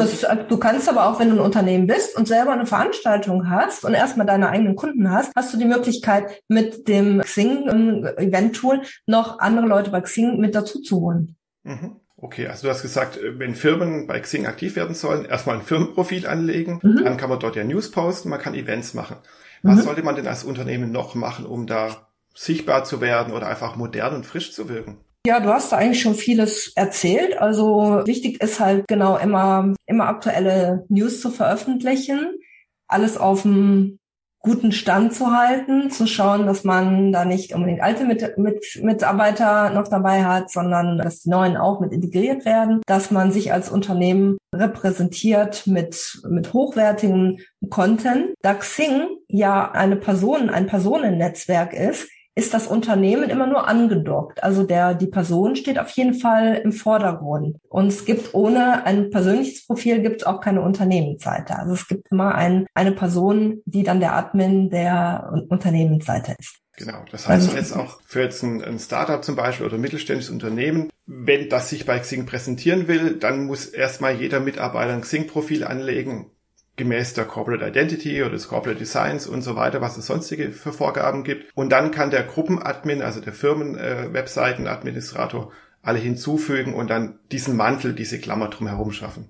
du 0.49 0.57
kannst 0.57 0.89
aber 0.89 1.09
auch, 1.09 1.21
wenn 1.21 1.31
du 1.31 1.37
ein 1.37 1.41
Unternehmen 1.41 1.87
bist 1.87 2.17
und 2.17 2.27
selber 2.27 2.53
eine 2.53 2.67
Veranstaltung 2.67 3.51
hast 3.51 3.85
und 3.85 3.93
erstmal 3.93 4.27
deine 4.27 4.49
eigenen 4.49 4.77
Kunden 4.77 5.11
hast, 5.11 5.31
hast 5.37 5.53
du 5.53 5.59
die 5.59 5.67
Möglichkeit, 5.67 6.43
mit 6.49 6.89
dem 6.89 7.21
Xing-Event-Tool 7.21 8.83
noch 9.07 9.41
andere 9.41 9.67
Leute 9.67 9.91
bei 9.91 10.01
Xing 10.01 10.39
mit 10.39 10.55
dazu 10.55 10.81
zu 10.81 11.01
holen. 11.01 11.37
Mhm. 11.65 11.97
Okay, 12.21 12.49
also 12.49 12.67
du 12.67 12.73
hast 12.73 12.83
gesagt, 12.83 13.17
äh, 13.17 13.39
wenn 13.39 13.55
Firmen 13.55 14.07
bei 14.07 14.19
Xing 14.21 14.47
aktiv 14.47 14.77
werden 14.77 14.95
sollen, 14.95 15.25
erstmal 15.25 15.57
ein 15.57 15.63
Firmenprofil 15.63 16.27
anlegen, 16.27 16.81
mhm. 16.83 17.05
dann 17.05 17.17
kann 17.17 17.31
man 17.31 17.39
dort 17.39 17.57
ja 17.57 17.65
News 17.65 17.91
posten, 17.91 18.29
man 18.29 18.41
kann 18.41 18.55
Events 18.55 18.95
machen. 18.95 19.17
Was 19.63 19.77
mhm. 19.77 19.83
sollte 19.83 20.03
man 20.03 20.17
denn 20.17 20.27
als 20.27 20.45
Unternehmen 20.45 20.91
noch 20.93 21.15
machen, 21.15 21.47
um 21.47 21.67
da 21.67 22.09
sichtbar 22.35 22.85
zu 22.85 23.01
werden 23.01 23.33
oder 23.33 23.49
einfach 23.49 23.77
modern 23.77 24.15
und 24.15 24.27
frisch 24.27 24.53
zu 24.53 24.69
wirken? 24.69 24.99
Ja, 25.27 25.41
du 25.41 25.49
hast 25.49 25.73
da 25.73 25.77
eigentlich 25.77 26.01
schon 26.01 26.15
vieles 26.15 26.73
erzählt. 26.75 27.37
Also 27.39 28.03
wichtig 28.05 28.41
ist 28.41 28.61
halt 28.61 28.87
genau 28.89 29.17
immer, 29.17 29.75
immer 29.87 30.07
aktuelle 30.09 30.85
News 30.89 31.21
zu 31.21 31.31
veröffentlichen. 31.31 32.39
Alles 32.87 33.17
auf 33.17 33.43
dem 33.43 33.99
guten 34.41 34.73
Stand 34.73 35.15
zu 35.15 35.37
halten, 35.37 35.91
zu 35.91 36.07
schauen, 36.07 36.47
dass 36.47 36.65
man 36.65 37.13
da 37.13 37.25
nicht 37.25 37.55
unbedingt 37.55 37.83
alte 37.83 38.05
mit, 38.05 38.39
mit, 38.39 38.81
Mitarbeiter 38.83 39.71
noch 39.71 39.89
dabei 39.89 40.25
hat, 40.25 40.51
sondern 40.51 40.99
dass 40.99 41.23
die 41.23 41.31
neuen 41.31 41.57
auch 41.57 41.81
mit 41.81 41.93
integriert 41.93 42.45
werden, 42.45 42.81
dass 42.87 43.11
man 43.11 43.33
sich 43.33 43.53
als 43.53 43.69
Unternehmen 43.69 44.39
repräsentiert 44.55 45.67
mit, 45.67 46.21
mit 46.29 46.53
hochwertigem 46.53 47.39
Content. 47.69 48.35
Da 48.43 48.55
Xing 48.55 49.09
ja 49.29 49.71
eine 49.73 49.97
Person, 49.97 50.51
ein 50.51 50.67
Personennetzwerk 50.67 51.75
ist, 51.75 52.09
ist 52.39 52.55
das 52.55 52.69
Unternehmen 52.69 53.31
immer 53.31 53.49
nur 53.49 53.67
angedockt. 53.67 54.45
Also 54.45 54.63
der, 54.63 54.95
die 54.95 55.09
Person 55.09 55.57
steht 55.57 55.77
auf 55.77 55.91
jeden 55.91 56.15
Fall 56.15 56.61
im 56.63 56.71
Vordergrund. 56.71 57.57
Und 57.69 57.89
es 57.89 58.05
gibt 58.05 58.33
ohne 58.33 58.87
ein 58.87 59.11
persönliches 59.11 59.67
Profil 59.67 60.01
gibt 60.01 60.21
es 60.21 60.27
auch 60.27 60.41
keine 60.41 60.63
Unternehmensseite. 60.63 61.59
Also 61.59 61.75
es 61.75 61.89
gibt 61.89 62.13
immer 62.13 62.37
ein, 62.37 62.67
eine 62.75 62.93
Person, 62.93 63.61
die 63.65 63.83
dann 63.83 63.99
der 63.99 64.15
Admin 64.15 64.71
der 64.71 65.33
Unternehmensseite 65.49 66.37
ist. 66.39 66.61
Genau. 66.77 67.05
Das 67.11 67.27
heißt 67.27 67.49
also, 67.49 67.57
jetzt 67.57 67.77
auch 67.77 68.01
für 68.05 68.23
jetzt 68.23 68.45
ein, 68.45 68.63
ein 68.63 68.79
Startup 68.79 69.25
zum 69.25 69.35
Beispiel 69.35 69.67
oder 69.67 69.75
ein 69.75 69.81
mittelständisches 69.81 70.31
Unternehmen, 70.31 70.91
wenn 71.07 71.49
das 71.49 71.71
sich 71.71 71.87
bei 71.87 71.99
Xing 71.99 72.25
präsentieren 72.25 72.87
will, 72.87 73.17
dann 73.17 73.47
muss 73.47 73.67
erstmal 73.67 74.15
jeder 74.15 74.39
Mitarbeiter 74.39 74.93
ein 74.93 75.01
Xing-Profil 75.01 75.65
anlegen 75.65 76.31
gemäß 76.79 77.13
der 77.15 77.27
Corporate 77.27 77.67
Identity 77.67 78.23
oder 78.23 78.33
des 78.33 78.49
Corporate 78.49 78.79
Designs 78.79 79.27
und 79.27 79.43
so 79.43 79.57
weiter, 79.57 79.83
was 79.83 79.99
es 79.99 80.07
sonstige 80.07 80.53
für 80.53 80.73
Vorgaben 80.73 81.25
gibt. 81.25 81.55
Und 81.55 81.71
dann 81.71 81.91
kann 81.91 82.11
der 82.11 82.23
Gruppenadmin, 82.23 83.03
also 83.03 83.21
der 83.21 83.35
Firmen-Webseitenadministrator, 83.35 85.53
äh, 85.53 85.55
alle 85.83 85.99
hinzufügen 85.99 86.73
und 86.75 86.89
dann 86.91 87.19
diesen 87.31 87.57
Mantel, 87.57 87.95
diese 87.95 88.19
Klammer 88.19 88.49
drumherum 88.49 88.93
schaffen. 88.93 89.29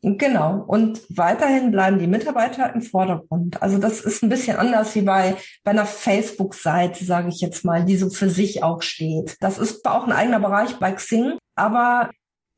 Genau. 0.00 0.62
Und 0.66 1.00
weiterhin 1.08 1.72
bleiben 1.72 1.98
die 1.98 2.06
Mitarbeiter 2.06 2.72
im 2.72 2.82
Vordergrund. 2.82 3.60
Also 3.60 3.78
das 3.78 4.00
ist 4.00 4.22
ein 4.22 4.28
bisschen 4.28 4.56
anders 4.56 4.94
wie 4.94 5.02
bei, 5.02 5.36
bei 5.64 5.72
einer 5.72 5.86
Facebook-Seite, 5.86 7.04
sage 7.04 7.30
ich 7.30 7.40
jetzt 7.40 7.64
mal, 7.64 7.84
die 7.84 7.96
so 7.96 8.08
für 8.08 8.30
sich 8.30 8.62
auch 8.62 8.82
steht. 8.82 9.36
Das 9.40 9.58
ist 9.58 9.84
auch 9.86 10.06
ein 10.06 10.12
eigener 10.12 10.38
Bereich 10.38 10.76
bei 10.76 10.92
Xing, 10.92 11.36
aber 11.56 12.10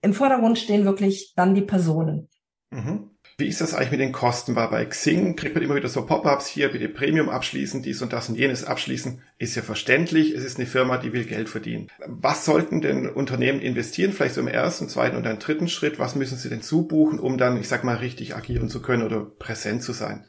im 0.02 0.12
Vordergrund 0.12 0.58
stehen 0.58 0.84
wirklich 0.84 1.32
dann 1.34 1.54
die 1.54 1.62
Personen. 1.62 2.28
Mhm. 2.70 3.09
Wie 3.40 3.48
ist 3.48 3.60
das 3.60 3.74
eigentlich 3.74 3.90
mit 3.92 4.00
den 4.00 4.12
Kosten? 4.12 4.54
Weil 4.54 4.68
bei 4.68 4.84
Xing 4.84 5.34
kriegt 5.34 5.54
man 5.54 5.64
immer 5.64 5.74
wieder 5.74 5.88
so 5.88 6.04
Pop-ups 6.04 6.46
hier, 6.46 6.68
bitte 6.68 6.88
Premium 6.88 7.28
abschließen, 7.28 7.82
dies 7.82 8.02
und 8.02 8.12
das 8.12 8.28
und 8.28 8.36
jenes 8.36 8.64
abschließen. 8.64 9.22
Ist 9.38 9.56
ja 9.56 9.62
verständlich. 9.62 10.34
Es 10.34 10.44
ist 10.44 10.58
eine 10.58 10.66
Firma, 10.66 10.98
die 10.98 11.12
will 11.12 11.24
Geld 11.24 11.48
verdienen. 11.48 11.88
Was 12.06 12.44
sollten 12.44 12.80
denn 12.82 13.08
Unternehmen 13.08 13.60
investieren? 13.60 14.12
Vielleicht 14.12 14.34
so 14.34 14.42
im 14.42 14.48
ersten, 14.48 14.88
zweiten 14.88 15.16
und 15.16 15.24
dann 15.24 15.38
dritten 15.38 15.68
Schritt. 15.68 15.98
Was 15.98 16.14
müssen 16.14 16.36
sie 16.36 16.50
denn 16.50 16.62
zubuchen, 16.62 17.18
um 17.18 17.38
dann, 17.38 17.58
ich 17.58 17.68
sag 17.68 17.82
mal, 17.82 17.96
richtig 17.96 18.36
agieren 18.36 18.68
zu 18.68 18.82
können 18.82 19.02
oder 19.02 19.24
präsent 19.24 19.82
zu 19.82 19.92
sein? 19.92 20.24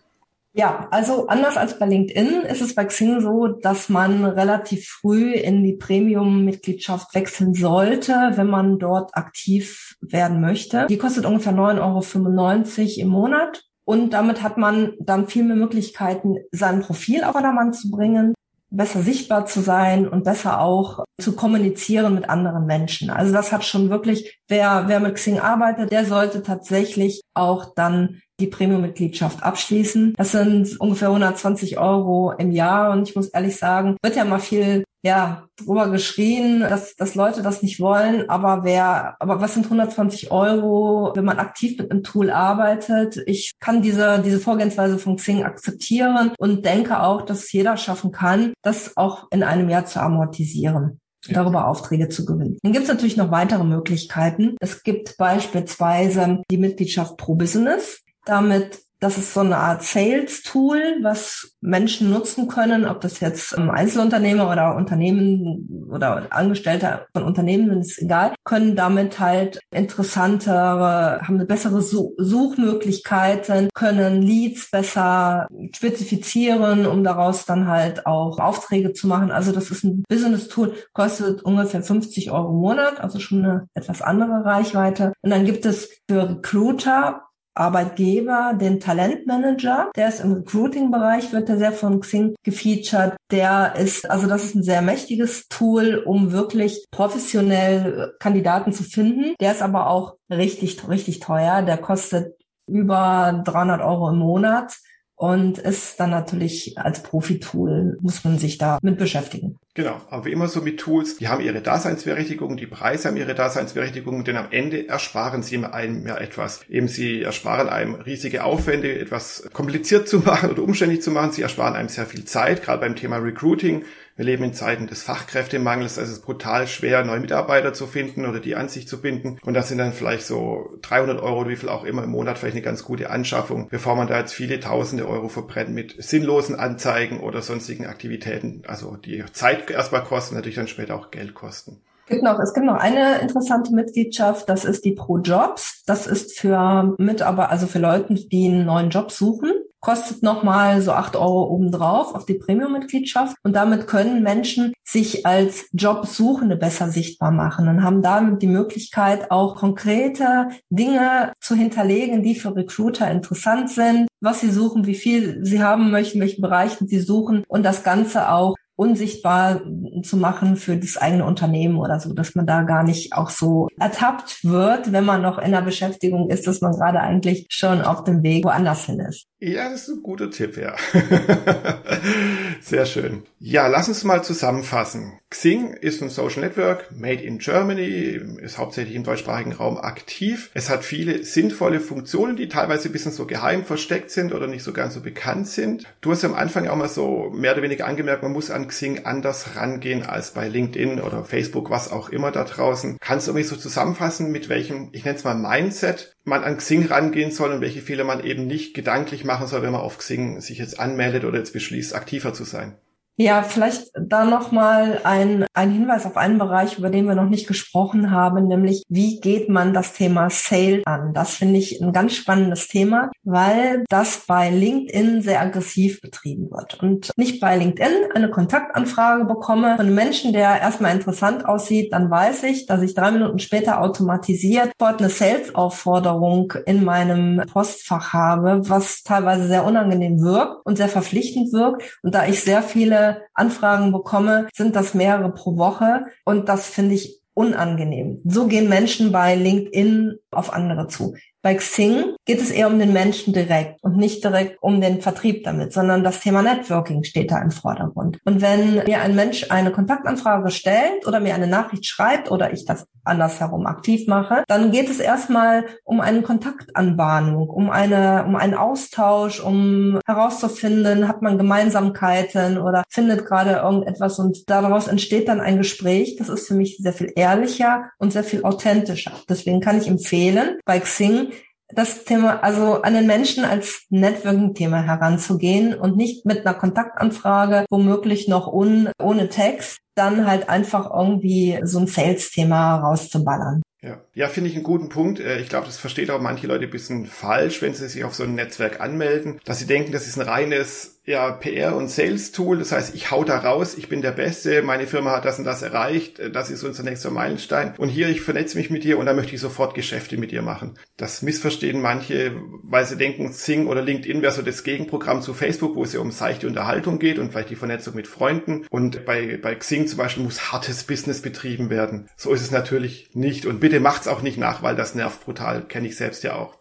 Ja, 0.53 0.89
also 0.91 1.27
anders 1.27 1.55
als 1.55 1.79
bei 1.79 1.85
LinkedIn 1.85 2.41
ist 2.41 2.61
es 2.61 2.75
bei 2.75 2.83
Xing 2.83 3.21
so, 3.21 3.47
dass 3.47 3.87
man 3.87 4.25
relativ 4.25 4.85
früh 4.85 5.31
in 5.31 5.63
die 5.63 5.77
Premium-Mitgliedschaft 5.77 7.15
wechseln 7.15 7.53
sollte, 7.53 8.31
wenn 8.35 8.47
man 8.47 8.77
dort 8.77 9.15
aktiv 9.15 9.95
werden 10.01 10.41
möchte. 10.41 10.87
Die 10.87 10.97
kostet 10.97 11.25
ungefähr 11.25 11.53
9,95 11.53 12.79
Euro 12.81 13.01
im 13.01 13.07
Monat. 13.07 13.63
Und 13.85 14.11
damit 14.11 14.43
hat 14.43 14.57
man 14.57 14.93
dann 14.99 15.27
viel 15.27 15.43
mehr 15.43 15.55
Möglichkeiten, 15.55 16.35
sein 16.51 16.81
Profil 16.81 17.23
auf 17.23 17.31
Vordermann 17.31 17.73
zu 17.73 17.89
bringen. 17.89 18.33
besser 18.73 19.01
sichtbar 19.01 19.45
zu 19.45 19.59
sein 19.59 20.07
und 20.07 20.23
besser 20.23 20.61
auch 20.61 21.03
zu 21.19 21.35
kommunizieren 21.35 22.15
mit 22.15 22.29
anderen 22.29 22.65
Menschen. 22.65 23.09
Also 23.09 23.33
das 23.33 23.51
hat 23.51 23.65
schon 23.65 23.89
wirklich, 23.89 24.39
wer, 24.47 24.85
wer 24.87 24.99
mit 25.01 25.15
Xing 25.15 25.39
arbeitet, 25.39 25.91
der 25.91 26.05
sollte 26.05 26.41
tatsächlich 26.41 27.21
auch 27.33 27.73
dann 27.75 28.21
die 28.41 28.47
Premium-Mitgliedschaft 28.47 29.43
abschließen. 29.43 30.13
Das 30.17 30.31
sind 30.31 30.79
ungefähr 30.79 31.09
120 31.09 31.77
Euro 31.77 32.33
im 32.37 32.51
Jahr 32.51 32.91
und 32.91 33.07
ich 33.07 33.15
muss 33.15 33.29
ehrlich 33.29 33.55
sagen, 33.55 33.97
wird 34.01 34.15
ja 34.15 34.25
mal 34.25 34.39
viel 34.39 34.83
ja, 35.03 35.47
drüber 35.57 35.89
geschrien, 35.89 36.59
dass, 36.59 36.95
dass 36.95 37.15
Leute 37.15 37.41
das 37.41 37.63
nicht 37.63 37.79
wollen, 37.79 38.29
aber 38.29 38.63
wer, 38.63 39.15
aber 39.19 39.41
was 39.41 39.55
sind 39.55 39.65
120 39.65 40.31
Euro, 40.31 41.11
wenn 41.15 41.25
man 41.25 41.39
aktiv 41.39 41.79
mit 41.79 41.89
einem 41.89 42.03
Tool 42.03 42.29
arbeitet? 42.29 43.19
Ich 43.25 43.53
kann 43.59 43.81
diese, 43.81 44.21
diese 44.23 44.39
Vorgehensweise 44.39 44.99
von 44.99 45.15
Xing 45.15 45.43
akzeptieren 45.43 46.33
und 46.37 46.65
denke 46.65 47.01
auch, 47.01 47.23
dass 47.23 47.51
jeder 47.51 47.77
schaffen 47.77 48.11
kann, 48.11 48.53
das 48.61 48.95
auch 48.95 49.27
in 49.31 49.41
einem 49.41 49.69
Jahr 49.69 49.85
zu 49.85 49.99
amortisieren 49.99 50.99
darüber 51.29 51.67
Aufträge 51.67 52.09
zu 52.09 52.25
gewinnen. 52.25 52.57
Dann 52.63 52.71
gibt 52.71 52.83
es 52.83 52.89
natürlich 52.89 53.17
noch 53.17 53.29
weitere 53.29 53.63
Möglichkeiten. 53.63 54.55
Es 54.59 54.81
gibt 54.83 55.17
beispielsweise 55.17 56.41
die 56.49 56.57
Mitgliedschaft 56.57 57.17
pro 57.17 57.35
Business. 57.35 58.01
Damit 58.25 58.79
das 59.01 59.17
ist 59.17 59.33
so 59.33 59.39
eine 59.39 59.57
Art 59.57 59.81
Sales-Tool, 59.81 60.99
was 61.01 61.55
Menschen 61.59 62.11
nutzen 62.11 62.47
können, 62.47 62.85
ob 62.85 63.01
das 63.01 63.19
jetzt 63.19 63.57
Einzelunternehmer 63.57 64.49
oder 64.49 64.75
Unternehmen 64.75 65.87
oder 65.89 66.27
Angestellte 66.29 67.07
von 67.11 67.23
Unternehmen 67.23 67.81
ist 67.81 67.99
egal, 67.99 68.35
können 68.43 68.75
damit 68.75 69.19
halt 69.19 69.59
interessantere, 69.71 71.19
haben 71.23 71.35
eine 71.35 71.47
bessere 71.47 71.81
Suchmöglichkeiten, 71.81 73.69
können 73.73 74.21
Leads 74.21 74.69
besser 74.69 75.47
spezifizieren, 75.75 76.85
um 76.85 77.03
daraus 77.03 77.45
dann 77.47 77.67
halt 77.67 78.05
auch 78.05 78.37
Aufträge 78.37 78.93
zu 78.93 79.07
machen. 79.07 79.31
Also 79.31 79.51
das 79.51 79.71
ist 79.71 79.83
ein 79.83 80.03
Business-Tool, 80.07 80.75
kostet 80.93 81.41
ungefähr 81.41 81.81
50 81.81 82.29
Euro 82.29 82.49
im 82.49 82.57
Monat, 82.57 83.01
also 83.01 83.17
schon 83.17 83.43
eine 83.43 83.67
etwas 83.73 84.03
andere 84.03 84.45
Reichweite. 84.45 85.11
Und 85.23 85.31
dann 85.31 85.43
gibt 85.43 85.65
es 85.65 85.89
für 86.07 86.29
Recruiter 86.29 87.23
Arbeitgeber, 87.53 88.53
den 88.59 88.79
Talentmanager. 88.79 89.91
Der 89.95 90.07
ist 90.07 90.21
im 90.21 90.33
Recruiting-Bereich, 90.33 91.33
wird 91.33 91.49
der 91.49 91.57
sehr 91.57 91.71
von 91.71 91.99
Xing 91.99 92.35
gefeatured. 92.43 93.15
Der 93.29 93.75
ist, 93.75 94.09
also 94.09 94.27
das 94.27 94.45
ist 94.45 94.55
ein 94.55 94.63
sehr 94.63 94.81
mächtiges 94.81 95.47
Tool, 95.47 96.01
um 96.05 96.31
wirklich 96.31 96.85
professionell 96.91 98.13
Kandidaten 98.19 98.73
zu 98.73 98.83
finden. 98.83 99.35
Der 99.39 99.51
ist 99.51 99.61
aber 99.61 99.87
auch 99.87 100.15
richtig, 100.29 100.87
richtig 100.87 101.19
teuer. 101.19 101.61
Der 101.61 101.77
kostet 101.77 102.35
über 102.67 103.41
300 103.45 103.81
Euro 103.81 104.09
im 104.09 104.19
Monat 104.19 104.77
und 105.21 105.59
ist 105.59 105.99
dann 105.99 106.09
natürlich 106.09 106.79
als 106.79 107.03
Profi-Tool, 107.03 107.99
muss 108.01 108.23
man 108.23 108.39
sich 108.39 108.57
da 108.57 108.79
mit 108.81 108.97
beschäftigen. 108.97 109.59
Genau, 109.75 110.01
aber 110.09 110.25
wie 110.25 110.31
immer 110.31 110.47
so 110.47 110.61
mit 110.61 110.79
Tools, 110.79 111.17
die 111.17 111.27
haben 111.27 111.43
ihre 111.43 111.61
Daseinsberechtigung, 111.61 112.57
die 112.57 112.65
Preise 112.65 113.07
haben 113.07 113.17
ihre 113.17 113.35
Daseinsberechtigung, 113.35 114.23
denn 114.23 114.35
am 114.35 114.47
Ende 114.49 114.89
ersparen 114.89 115.43
sie 115.43 115.63
einem 115.63 116.07
ja 116.07 116.17
etwas. 116.17 116.67
Eben 116.67 116.87
sie 116.87 117.21
ersparen 117.21 117.69
einem 117.69 117.93
riesige 117.93 118.43
Aufwände, 118.43 118.97
etwas 118.97 119.47
kompliziert 119.53 120.09
zu 120.09 120.19
machen 120.25 120.49
oder 120.49 120.63
umständlich 120.63 121.03
zu 121.03 121.11
machen. 121.11 121.33
Sie 121.33 121.43
ersparen 121.43 121.75
einem 121.75 121.89
sehr 121.89 122.07
viel 122.07 122.25
Zeit, 122.25 122.63
gerade 122.63 122.79
beim 122.79 122.95
Thema 122.95 123.17
Recruiting. 123.17 123.83
Wir 124.21 124.27
leben 124.27 124.43
in 124.43 124.53
Zeiten 124.53 124.85
des 124.85 125.01
Fachkräftemangels, 125.01 125.97
also 125.97 126.11
es 126.11 126.19
ist 126.19 126.23
brutal 126.23 126.67
schwer, 126.67 127.03
neue 127.03 127.21
Mitarbeiter 127.21 127.73
zu 127.73 127.87
finden 127.87 128.27
oder 128.27 128.39
die 128.39 128.55
an 128.55 128.69
sich 128.69 128.87
zu 128.87 129.01
binden. 129.01 129.39
Und 129.43 129.55
das 129.55 129.69
sind 129.69 129.79
dann 129.79 129.93
vielleicht 129.93 130.27
so 130.27 130.77
300 130.83 131.19
Euro, 131.19 131.49
wie 131.49 131.55
viel 131.55 131.69
auch 131.69 131.83
immer 131.83 132.03
im 132.03 132.11
Monat, 132.11 132.37
vielleicht 132.37 132.55
eine 132.55 132.61
ganz 132.61 132.83
gute 132.83 133.09
Anschaffung, 133.09 133.67
bevor 133.71 133.95
man 133.95 134.05
da 134.05 134.19
jetzt 134.19 134.33
viele 134.33 134.59
tausende 134.59 135.07
Euro 135.07 135.27
verbrennt 135.27 135.71
mit 135.71 135.95
sinnlosen 135.97 136.53
Anzeigen 136.53 137.19
oder 137.19 137.41
sonstigen 137.41 137.87
Aktivitäten. 137.87 138.61
Also 138.67 138.95
die 138.95 139.23
Zeit 139.33 139.71
erstmal 139.71 140.03
kosten, 140.03 140.35
natürlich 140.35 140.57
dann 140.57 140.67
später 140.67 140.93
auch 140.97 141.09
Geld 141.09 141.33
kosten. 141.33 141.81
Es 142.05 142.11
gibt 142.11 142.23
noch, 142.23 142.37
es 142.37 142.53
gibt 142.53 142.67
noch 142.67 142.77
eine 142.77 143.21
interessante 143.21 143.73
Mitgliedschaft, 143.73 144.47
das 144.47 144.65
ist 144.65 144.85
die 144.85 144.91
Pro 144.91 145.17
Jobs. 145.17 145.81
Das 145.87 146.05
ist 146.05 146.37
für 146.37 146.93
Mitarbeiter, 146.99 147.49
also 147.49 147.65
für 147.65 147.79
Leute, 147.79 148.13
die 148.13 148.49
einen 148.49 148.67
neuen 148.67 148.91
Job 148.91 149.11
suchen 149.11 149.51
kostet 149.81 150.23
nochmal 150.23 150.81
so 150.81 150.91
acht 150.91 151.15
Euro 151.15 151.43
obendrauf 151.49 152.15
auf 152.15 152.25
die 152.25 152.35
Premium-Mitgliedschaft. 152.35 153.35
Und 153.43 153.55
damit 153.55 153.87
können 153.87 154.23
Menschen 154.23 154.73
sich 154.83 155.25
als 155.25 155.65
Jobsuchende 155.73 156.55
besser 156.55 156.89
sichtbar 156.89 157.31
machen 157.31 157.67
und 157.67 157.83
haben 157.83 158.01
damit 158.01 158.41
die 158.41 158.47
Möglichkeit, 158.47 159.31
auch 159.31 159.55
konkrete 159.55 160.49
Dinge 160.69 161.33
zu 161.41 161.55
hinterlegen, 161.55 162.23
die 162.23 162.35
für 162.35 162.55
Recruiter 162.55 163.09
interessant 163.09 163.69
sind, 163.69 164.07
was 164.21 164.41
sie 164.41 164.51
suchen, 164.51 164.85
wie 164.85 164.95
viel 164.95 165.43
sie 165.43 165.63
haben 165.63 165.91
möchten, 165.91 166.19
welchen 166.19 166.41
Bereichen 166.41 166.87
sie 166.87 166.99
suchen 166.99 167.43
und 167.47 167.63
das 167.63 167.83
Ganze 167.83 168.31
auch 168.31 168.55
unsichtbar 168.75 169.61
zu 170.03 170.17
machen 170.17 170.55
für 170.55 170.77
das 170.77 170.97
eigene 170.97 171.25
Unternehmen 171.25 171.77
oder 171.77 171.99
so, 171.99 172.13
dass 172.13 172.35
man 172.35 172.45
da 172.45 172.63
gar 172.63 172.83
nicht 172.83 173.13
auch 173.13 173.29
so 173.29 173.67
ertappt 173.79 174.43
wird, 174.43 174.91
wenn 174.91 175.05
man 175.05 175.21
noch 175.21 175.37
in 175.37 175.51
der 175.51 175.61
Beschäftigung 175.61 176.29
ist, 176.29 176.47
dass 176.47 176.61
man 176.61 176.73
gerade 176.73 176.99
eigentlich 177.01 177.45
schon 177.49 177.81
auf 177.81 178.03
dem 178.03 178.23
Weg 178.23 178.45
woanders 178.45 178.85
hin 178.85 178.99
ist. 178.99 179.27
Ja, 179.39 179.69
das 179.69 179.87
ist 179.87 179.95
ein 179.95 180.03
guter 180.03 180.29
Tipp, 180.29 180.55
ja. 180.55 180.75
Sehr 182.61 182.85
schön. 182.85 183.23
Ja, 183.39 183.65
lass 183.67 183.87
uns 183.87 184.03
mal 184.03 184.23
zusammenfassen. 184.23 185.19
Xing 185.31 185.73
ist 185.73 186.03
ein 186.03 186.09
Social 186.09 186.41
Network, 186.41 186.91
made 186.91 187.23
in 187.23 187.39
Germany, 187.39 188.19
ist 188.39 188.59
hauptsächlich 188.59 188.95
im 188.95 189.03
deutschsprachigen 189.03 189.53
Raum 189.53 189.77
aktiv. 189.77 190.51
Es 190.53 190.69
hat 190.69 190.83
viele 190.83 191.23
sinnvolle 191.23 191.79
Funktionen, 191.79 192.35
die 192.35 192.49
teilweise 192.49 192.89
ein 192.89 192.91
bisschen 192.91 193.13
so 193.13 193.25
geheim 193.25 193.65
versteckt 193.65 194.11
sind 194.11 194.33
oder 194.33 194.45
nicht 194.45 194.63
so 194.63 194.73
ganz 194.73 194.93
so 194.93 195.01
bekannt 195.01 195.47
sind. 195.47 195.85
Du 196.01 196.11
hast 196.11 196.23
am 196.23 196.35
Anfang 196.35 196.67
auch 196.67 196.75
mal 196.75 196.87
so 196.87 197.31
mehr 197.33 197.53
oder 197.53 197.63
weniger 197.63 197.87
angemerkt, 197.87 198.21
man 198.21 198.33
muss 198.33 198.51
an 198.51 198.67
Xing 198.67 199.05
anders 199.05 199.55
rangehen 199.55 199.80
als 200.03 200.31
bei 200.31 200.47
LinkedIn 200.47 201.01
oder 201.01 201.25
Facebook, 201.25 201.69
was 201.69 201.91
auch 201.91 202.09
immer 202.09 202.31
da 202.31 202.43
draußen. 202.43 202.97
Kannst 202.99 203.27
du 203.27 203.33
mich 203.33 203.47
so 203.47 203.55
zusammenfassen, 203.55 204.31
mit 204.31 204.49
welchem, 204.49 204.89
ich 204.91 205.05
nenne 205.05 205.17
es 205.17 205.23
mal 205.23 205.35
Mindset, 205.35 206.15
man 206.23 206.43
an 206.43 206.57
Xing 206.57 206.85
rangehen 206.85 207.31
soll 207.31 207.51
und 207.51 207.61
welche 207.61 207.81
Fehler 207.81 208.03
man 208.03 208.23
eben 208.23 208.47
nicht 208.47 208.73
gedanklich 208.73 209.23
machen 209.23 209.47
soll, 209.47 209.61
wenn 209.61 209.71
man 209.71 209.81
auf 209.81 209.97
Xing 209.97 210.41
sich 210.41 210.57
jetzt 210.57 210.79
anmeldet 210.79 211.25
oder 211.25 211.39
jetzt 211.39 211.53
beschließt, 211.53 211.95
aktiver 211.95 212.33
zu 212.33 212.43
sein? 212.43 212.77
Ja, 213.21 213.43
vielleicht 213.43 213.91
da 213.95 214.25
nochmal 214.25 214.99
ein, 215.03 215.45
ein 215.53 215.69
Hinweis 215.69 216.07
auf 216.07 216.17
einen 216.17 216.39
Bereich, 216.39 216.79
über 216.79 216.89
den 216.89 217.05
wir 217.05 217.13
noch 217.13 217.29
nicht 217.29 217.47
gesprochen 217.47 218.09
haben, 218.09 218.47
nämlich 218.47 218.83
wie 218.89 219.19
geht 219.19 219.47
man 219.47 219.75
das 219.75 219.93
Thema 219.93 220.31
Sale 220.31 220.81
an? 220.85 221.13
Das 221.13 221.35
finde 221.35 221.59
ich 221.59 221.79
ein 221.79 221.93
ganz 221.93 222.15
spannendes 222.15 222.67
Thema, 222.67 223.11
weil 223.23 223.83
das 223.89 224.23
bei 224.25 224.49
LinkedIn 224.49 225.21
sehr 225.21 225.39
aggressiv 225.39 226.01
betrieben 226.01 226.49
wird. 226.49 226.81
Und 226.81 227.11
nicht 227.15 227.39
bei 227.39 227.55
LinkedIn 227.57 228.11
eine 228.15 228.31
Kontaktanfrage 228.31 229.25
bekomme 229.25 229.75
von 229.75 229.85
einem 229.85 229.95
Menschen, 229.95 230.33
der 230.33 230.59
erstmal 230.59 230.95
interessant 230.95 231.45
aussieht, 231.45 231.93
dann 231.93 232.09
weiß 232.09 232.41
ich, 232.45 232.65
dass 232.65 232.81
ich 232.81 232.95
drei 232.95 233.11
Minuten 233.11 233.37
später 233.37 233.81
automatisiert 233.81 234.71
dort 234.79 234.99
eine 234.99 235.09
Sales-Aufforderung 235.11 236.53
in 236.65 236.83
meinem 236.83 237.43
Postfach 237.53 238.13
habe, 238.13 238.67
was 238.67 239.03
teilweise 239.03 239.47
sehr 239.47 239.63
unangenehm 239.63 240.21
wirkt 240.21 240.65
und 240.65 240.77
sehr 240.77 240.89
verpflichtend 240.89 241.53
wirkt. 241.53 241.99
Und 242.01 242.15
da 242.15 242.25
ich 242.25 242.39
sehr 242.43 242.63
viele 242.63 243.10
Anfragen 243.33 243.91
bekomme, 243.91 244.47
sind 244.53 244.75
das 244.75 244.93
mehrere 244.93 245.33
pro 245.33 245.57
Woche. 245.57 246.05
Und 246.25 246.49
das 246.49 246.67
finde 246.67 246.95
ich 246.95 247.21
unangenehm. 247.33 248.21
So 248.25 248.47
gehen 248.47 248.69
Menschen 248.69 249.11
bei 249.11 249.35
LinkedIn 249.35 250.17
auf 250.31 250.53
andere 250.53 250.87
zu. 250.87 251.15
Bei 251.43 251.55
Xing 251.55 252.15
geht 252.25 252.39
es 252.39 252.51
eher 252.51 252.67
um 252.67 252.77
den 252.77 252.93
Menschen 252.93 253.33
direkt 253.33 253.83
und 253.83 253.97
nicht 253.97 254.23
direkt 254.23 254.61
um 254.61 254.79
den 254.79 255.01
Vertrieb 255.01 255.43
damit, 255.43 255.73
sondern 255.73 256.03
das 256.03 256.19
Thema 256.19 256.43
Networking 256.43 257.03
steht 257.03 257.31
da 257.31 257.41
im 257.41 257.49
Vordergrund. 257.49 258.19
Und 258.25 258.41
wenn 258.41 258.75
mir 258.75 259.01
ein 259.01 259.15
Mensch 259.15 259.49
eine 259.49 259.71
Kontaktanfrage 259.71 260.51
stellt 260.51 261.07
oder 261.07 261.19
mir 261.19 261.33
eine 261.33 261.47
Nachricht 261.47 261.87
schreibt 261.87 262.29
oder 262.29 262.53
ich 262.53 262.65
das 262.65 262.85
andersherum 263.03 263.65
aktiv 263.65 264.07
mache, 264.07 264.43
dann 264.47 264.71
geht 264.71 264.87
es 264.87 264.99
erstmal 264.99 265.65
um 265.83 265.99
eine 265.99 266.21
Kontaktanbahnung, 266.21 267.49
um 267.49 267.71
eine, 267.71 268.23
um 268.27 268.35
einen 268.35 268.53
Austausch, 268.53 269.39
um 269.39 269.99
herauszufinden, 270.05 271.07
hat 271.07 271.23
man 271.23 271.39
Gemeinsamkeiten 271.39 272.59
oder 272.59 272.83
findet 272.89 273.25
gerade 273.25 273.53
irgendetwas 273.63 274.19
und 274.19 274.47
daraus 274.47 274.87
entsteht 274.87 275.27
dann 275.27 275.41
ein 275.41 275.57
Gespräch. 275.57 276.17
Das 276.17 276.29
ist 276.29 276.47
für 276.47 276.53
mich 276.53 276.77
sehr 276.77 276.93
viel 276.93 277.11
ehrlicher 277.15 277.89
und 277.97 278.13
sehr 278.13 278.23
viel 278.23 278.43
authentischer. 278.43 279.13
Deswegen 279.27 279.59
kann 279.59 279.79
ich 279.79 279.87
empfehlen, 279.87 280.59
bei 280.65 280.79
Xing 280.79 281.30
das 281.73 282.03
Thema, 282.03 282.43
also 282.43 282.81
an 282.81 282.93
den 282.93 283.07
Menschen 283.07 283.45
als 283.45 283.85
Networking-Thema 283.89 284.81
heranzugehen 284.81 285.73
und 285.73 285.97
nicht 285.97 286.25
mit 286.25 286.45
einer 286.45 286.57
Kontaktanfrage, 286.57 287.65
womöglich 287.69 288.27
noch 288.27 288.51
un, 288.51 288.89
ohne 289.01 289.29
Text. 289.29 289.77
dann 289.93 290.25
halt 290.25 290.47
einfach 290.47 290.89
irgendwie 290.89 291.59
so 291.63 291.79
ein 291.79 291.87
Sales-Thema 291.87 292.77
rauszuballern. 292.77 293.61
Ja, 293.81 293.99
ja 294.13 294.27
finde 294.29 294.49
ich 294.49 294.55
einen 294.55 294.63
guten 294.63 294.89
Punkt. 294.89 295.19
Äh, 295.19 295.39
ich 295.39 295.49
glaube, 295.49 295.65
das 295.65 295.77
versteht 295.77 296.11
auch 296.11 296.21
manche 296.21 296.47
Leute 296.47 296.65
ein 296.65 296.71
bisschen 296.71 297.07
falsch, 297.07 297.61
wenn 297.61 297.73
sie 297.73 297.87
sich 297.87 298.03
auf 298.03 298.13
so 298.13 298.23
ein 298.23 298.35
Netzwerk 298.35 298.79
anmelden, 298.79 299.39
dass 299.43 299.59
sie 299.59 299.65
denken, 299.65 299.91
das 299.91 300.07
ist 300.07 300.19
ein 300.19 300.27
reines 300.27 301.00
ja, 301.03 301.31
PR- 301.31 301.75
und 301.75 301.89
Sales-Tool. 301.89 302.59
Das 302.59 302.71
heißt, 302.71 302.93
ich 302.93 303.09
hau 303.09 303.23
da 303.23 303.39
raus, 303.39 303.75
ich 303.77 303.89
bin 303.89 304.01
der 304.01 304.11
Beste, 304.11 304.61
meine 304.61 304.85
Firma 304.85 305.11
hat 305.11 305.25
das 305.25 305.39
und 305.39 305.45
das 305.45 305.61
erreicht, 305.61 306.19
äh, 306.19 306.31
das 306.31 306.51
ist 306.51 306.63
unser 306.63 306.83
nächster 306.83 307.09
Meilenstein. 307.09 307.73
Und 307.77 307.89
hier, 307.89 308.09
ich 308.09 308.21
vernetze 308.21 308.57
mich 308.57 308.69
mit 308.69 308.83
dir 308.83 308.99
und 308.99 309.07
dann 309.07 309.15
möchte 309.15 309.33
ich 309.33 309.41
sofort 309.41 309.73
Geschäfte 309.73 310.17
mit 310.17 310.31
dir 310.31 310.41
machen. 310.41 310.77
Das 310.97 311.21
missverstehen 311.21 311.81
manche, 311.81 312.35
weil 312.63 312.85
sie 312.85 312.97
denken, 312.97 313.31
Sing 313.31 313.67
oder 313.67 313.81
LinkedIn 313.81 314.21
wäre 314.21 314.33
so 314.33 314.41
das 314.43 314.63
Gegenprogramm 314.63 315.21
zu 315.21 315.33
Facebook, 315.33 315.75
wo 315.75 315.83
es 315.83 315.93
ja 315.93 315.99
um 315.99 316.11
seichte 316.11 316.47
Unterhaltung 316.47 316.99
geht 316.99 317.17
und 317.17 317.31
vielleicht 317.31 317.49
die 317.49 317.55
Vernetzung 317.55 317.95
mit 317.95 318.07
Freunden. 318.07 318.65
Und 318.69 319.05
bei, 319.05 319.39
bei 319.41 319.55
Xing 319.55 319.87
zum 319.87 319.97
Beispiel 319.97 320.23
muss 320.23 320.51
hartes 320.51 320.83
Business 320.83 321.21
betrieben 321.21 321.69
werden. 321.69 322.09
So 322.15 322.31
ist 322.33 322.41
es 322.41 322.51
natürlich 322.51 323.09
nicht. 323.13 323.45
Und 323.47 323.59
bitte 323.59 323.79
macht's 323.79 324.07
auch 324.07 324.21
nicht 324.21 324.37
nach, 324.37 324.61
weil 324.61 324.75
das 324.75 324.93
nervt 324.93 325.25
brutal, 325.25 325.63
kenne 325.63 325.87
ich 325.87 325.95
selbst 325.95 326.23
ja 326.23 326.35
auch. 326.35 326.60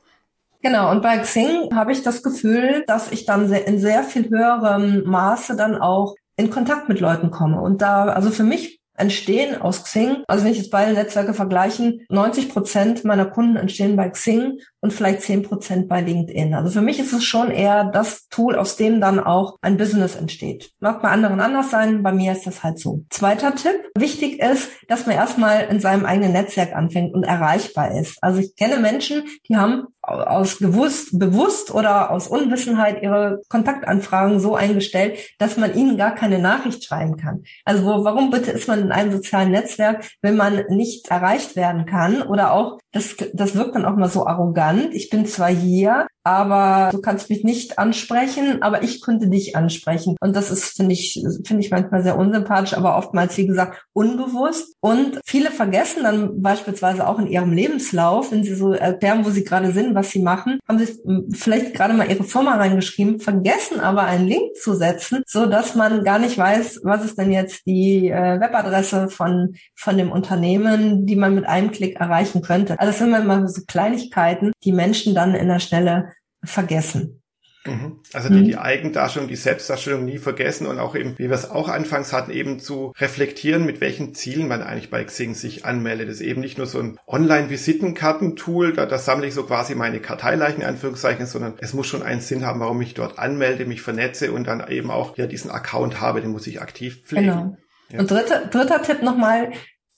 Genau, 0.62 0.90
und 0.90 1.00
bei 1.02 1.18
Xing 1.18 1.74
habe 1.74 1.92
ich 1.92 2.02
das 2.02 2.22
Gefühl, 2.22 2.84
dass 2.86 3.10
ich 3.10 3.24
dann 3.24 3.50
in 3.50 3.78
sehr 3.78 4.04
viel 4.04 4.28
höherem 4.28 5.04
Maße 5.04 5.56
dann 5.56 5.76
auch 5.76 6.14
in 6.36 6.50
Kontakt 6.50 6.88
mit 6.88 7.00
Leuten 7.00 7.30
komme. 7.30 7.60
Und 7.60 7.80
da, 7.80 8.04
also 8.04 8.30
für 8.30 8.42
mich 8.42 8.80
entstehen 8.94 9.60
aus 9.60 9.84
Xing, 9.84 10.22
also 10.28 10.44
wenn 10.44 10.52
ich 10.52 10.58
jetzt 10.58 10.70
beide 10.70 10.92
Netzwerke 10.92 11.32
vergleichen, 11.32 12.04
90 12.10 12.50
Prozent 12.50 13.04
meiner 13.04 13.24
Kunden 13.24 13.56
entstehen 13.56 13.96
bei 13.96 14.10
Xing 14.10 14.60
und 14.80 14.92
vielleicht 14.92 15.22
10 15.22 15.42
Prozent 15.42 15.88
bei 15.88 16.00
LinkedIn. 16.00 16.54
Also 16.54 16.70
für 16.70 16.80
mich 16.80 16.98
ist 16.98 17.12
es 17.12 17.24
schon 17.24 17.50
eher 17.50 17.84
das 17.84 18.28
Tool, 18.28 18.56
aus 18.56 18.76
dem 18.76 19.00
dann 19.00 19.20
auch 19.20 19.56
ein 19.60 19.76
Business 19.76 20.16
entsteht. 20.16 20.72
Mag 20.80 21.02
bei 21.02 21.08
anderen 21.08 21.40
anders 21.40 21.70
sein, 21.70 22.02
bei 22.02 22.12
mir 22.12 22.32
ist 22.32 22.46
das 22.46 22.62
halt 22.62 22.78
so. 22.78 23.04
Zweiter 23.10 23.54
Tipp. 23.54 23.90
Wichtig 23.96 24.40
ist, 24.40 24.70
dass 24.88 25.06
man 25.06 25.16
erstmal 25.16 25.66
in 25.70 25.80
seinem 25.80 26.04
eigenen 26.04 26.32
Netzwerk 26.32 26.74
anfängt 26.74 27.14
und 27.14 27.24
erreichbar 27.24 27.98
ist. 27.98 28.18
Also 28.22 28.40
ich 28.40 28.56
kenne 28.56 28.78
Menschen, 28.78 29.24
die 29.48 29.56
haben 29.56 29.86
aus 30.02 30.58
gewusst, 30.58 31.18
bewusst 31.18 31.72
oder 31.72 32.10
aus 32.10 32.26
Unwissenheit 32.28 33.02
ihre 33.02 33.42
Kontaktanfragen 33.48 34.40
so 34.40 34.54
eingestellt, 34.54 35.18
dass 35.38 35.56
man 35.56 35.74
ihnen 35.74 35.96
gar 35.96 36.14
keine 36.14 36.38
Nachricht 36.38 36.84
schreiben 36.84 37.16
kann. 37.16 37.44
Also 37.64 37.84
wo, 37.84 38.04
warum 38.04 38.30
bitte 38.30 38.50
ist 38.50 38.66
man 38.66 38.80
in 38.80 38.92
einem 38.92 39.12
sozialen 39.12 39.50
Netzwerk, 39.50 40.04
wenn 40.22 40.36
man 40.36 40.64
nicht 40.68 41.08
erreicht 41.08 41.54
werden 41.54 41.86
kann 41.86 42.22
oder 42.22 42.52
auch, 42.52 42.78
das, 42.92 43.16
das 43.34 43.54
wirkt 43.54 43.74
dann 43.74 43.84
auch 43.84 43.96
mal 43.96 44.08
so 44.08 44.26
arrogant. 44.26 44.69
Ich 44.92 45.10
bin 45.10 45.26
zwar 45.26 45.48
hier, 45.48 46.06
aber 46.24 46.90
du 46.92 47.00
kannst 47.00 47.30
mich 47.30 47.44
nicht 47.44 47.78
ansprechen, 47.78 48.62
aber 48.62 48.82
ich 48.82 49.00
könnte 49.00 49.28
dich 49.28 49.56
ansprechen. 49.56 50.16
Und 50.20 50.36
das 50.36 50.50
ist, 50.50 50.76
finde 50.76 50.92
ich, 50.92 51.24
finde 51.44 51.64
ich 51.64 51.70
manchmal 51.70 52.02
sehr 52.02 52.18
unsympathisch, 52.18 52.74
aber 52.74 52.96
oftmals, 52.96 53.36
wie 53.36 53.46
gesagt, 53.46 53.84
unbewusst. 53.92 54.74
Und 54.80 55.20
viele 55.24 55.50
vergessen 55.50 56.02
dann 56.02 56.42
beispielsweise 56.42 57.06
auch 57.06 57.18
in 57.18 57.26
ihrem 57.26 57.52
Lebenslauf, 57.52 58.32
wenn 58.32 58.44
sie 58.44 58.54
so 58.54 58.72
erklären, 58.72 59.24
wo 59.24 59.30
sie 59.30 59.44
gerade 59.44 59.72
sind, 59.72 59.94
was 59.94 60.10
sie 60.10 60.20
machen, 60.20 60.58
haben 60.68 60.78
sie 60.78 61.00
vielleicht 61.32 61.74
gerade 61.74 61.94
mal 61.94 62.10
ihre 62.10 62.24
Firma 62.24 62.56
reingeschrieben, 62.56 63.20
vergessen 63.20 63.80
aber 63.80 64.02
einen 64.02 64.26
Link 64.26 64.56
zu 64.56 64.74
setzen, 64.74 65.22
so 65.26 65.46
dass 65.46 65.74
man 65.74 66.04
gar 66.04 66.18
nicht 66.18 66.36
weiß, 66.36 66.80
was 66.82 67.04
ist 67.04 67.18
denn 67.18 67.32
jetzt 67.32 67.66
die 67.66 68.08
äh, 68.08 68.40
Webadresse 68.40 69.08
von, 69.08 69.54
von 69.74 69.96
dem 69.96 70.12
Unternehmen, 70.12 71.06
die 71.06 71.16
man 71.16 71.34
mit 71.34 71.46
einem 71.46 71.70
Klick 71.70 71.98
erreichen 71.98 72.42
könnte. 72.42 72.78
Also 72.78 72.90
das 72.90 72.98
sind 72.98 73.14
immer 73.14 73.48
so 73.48 73.62
Kleinigkeiten, 73.66 74.52
die 74.64 74.72
Menschen 74.72 75.14
dann 75.14 75.34
in 75.34 75.48
der 75.48 75.60
Stelle 75.60 76.09
vergessen. 76.42 77.20
Mhm. 77.66 78.00
Also 78.14 78.30
die, 78.30 78.42
die 78.42 78.56
Eigendarstellung, 78.56 79.28
die 79.28 79.36
Selbstdarstellung 79.36 80.06
nie 80.06 80.16
vergessen 80.16 80.66
und 80.66 80.78
auch 80.78 80.96
eben, 80.96 81.18
wie 81.18 81.28
wir 81.28 81.34
es 81.34 81.50
auch 81.50 81.68
anfangs 81.68 82.12
hatten, 82.12 82.30
eben 82.30 82.58
zu 82.58 82.92
reflektieren, 82.98 83.66
mit 83.66 83.82
welchen 83.82 84.14
Zielen 84.14 84.48
man 84.48 84.62
eigentlich 84.62 84.88
bei 84.88 85.04
Xing 85.04 85.34
sich 85.34 85.66
anmeldet. 85.66 86.08
Das 86.08 86.16
ist 86.16 86.26
eben 86.26 86.40
nicht 86.40 86.56
nur 86.56 86.66
so 86.66 86.78
ein 86.78 86.98
Online-Visitenkartentool, 87.06 88.72
da, 88.72 88.86
da 88.86 88.96
sammle 88.96 89.26
ich 89.26 89.34
so 89.34 89.42
quasi 89.42 89.74
meine 89.74 90.00
Karteileichen, 90.00 90.62
in 90.62 90.68
Anführungszeichen, 90.68 91.26
sondern 91.26 91.54
es 91.58 91.74
muss 91.74 91.86
schon 91.86 92.02
einen 92.02 92.22
Sinn 92.22 92.46
haben, 92.46 92.60
warum 92.60 92.80
ich 92.80 92.94
dort 92.94 93.18
anmelde, 93.18 93.66
mich 93.66 93.82
vernetze 93.82 94.32
und 94.32 94.46
dann 94.46 94.66
eben 94.66 94.90
auch 94.90 95.18
ja 95.18 95.26
diesen 95.26 95.50
Account 95.50 96.00
habe, 96.00 96.22
den 96.22 96.30
muss 96.30 96.46
ich 96.46 96.62
aktiv 96.62 97.02
pflegen. 97.04 97.26
Genau. 97.26 97.56
Ja. 97.90 98.00
Und 98.00 98.10
dritter, 98.10 98.46
dritter 98.46 98.82
Tipp 98.82 99.02
nochmal, 99.02 99.52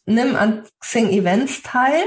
nimm 0.05 0.35
an 0.35 0.64
Xing 0.81 1.11
Events 1.11 1.62
teil 1.62 2.02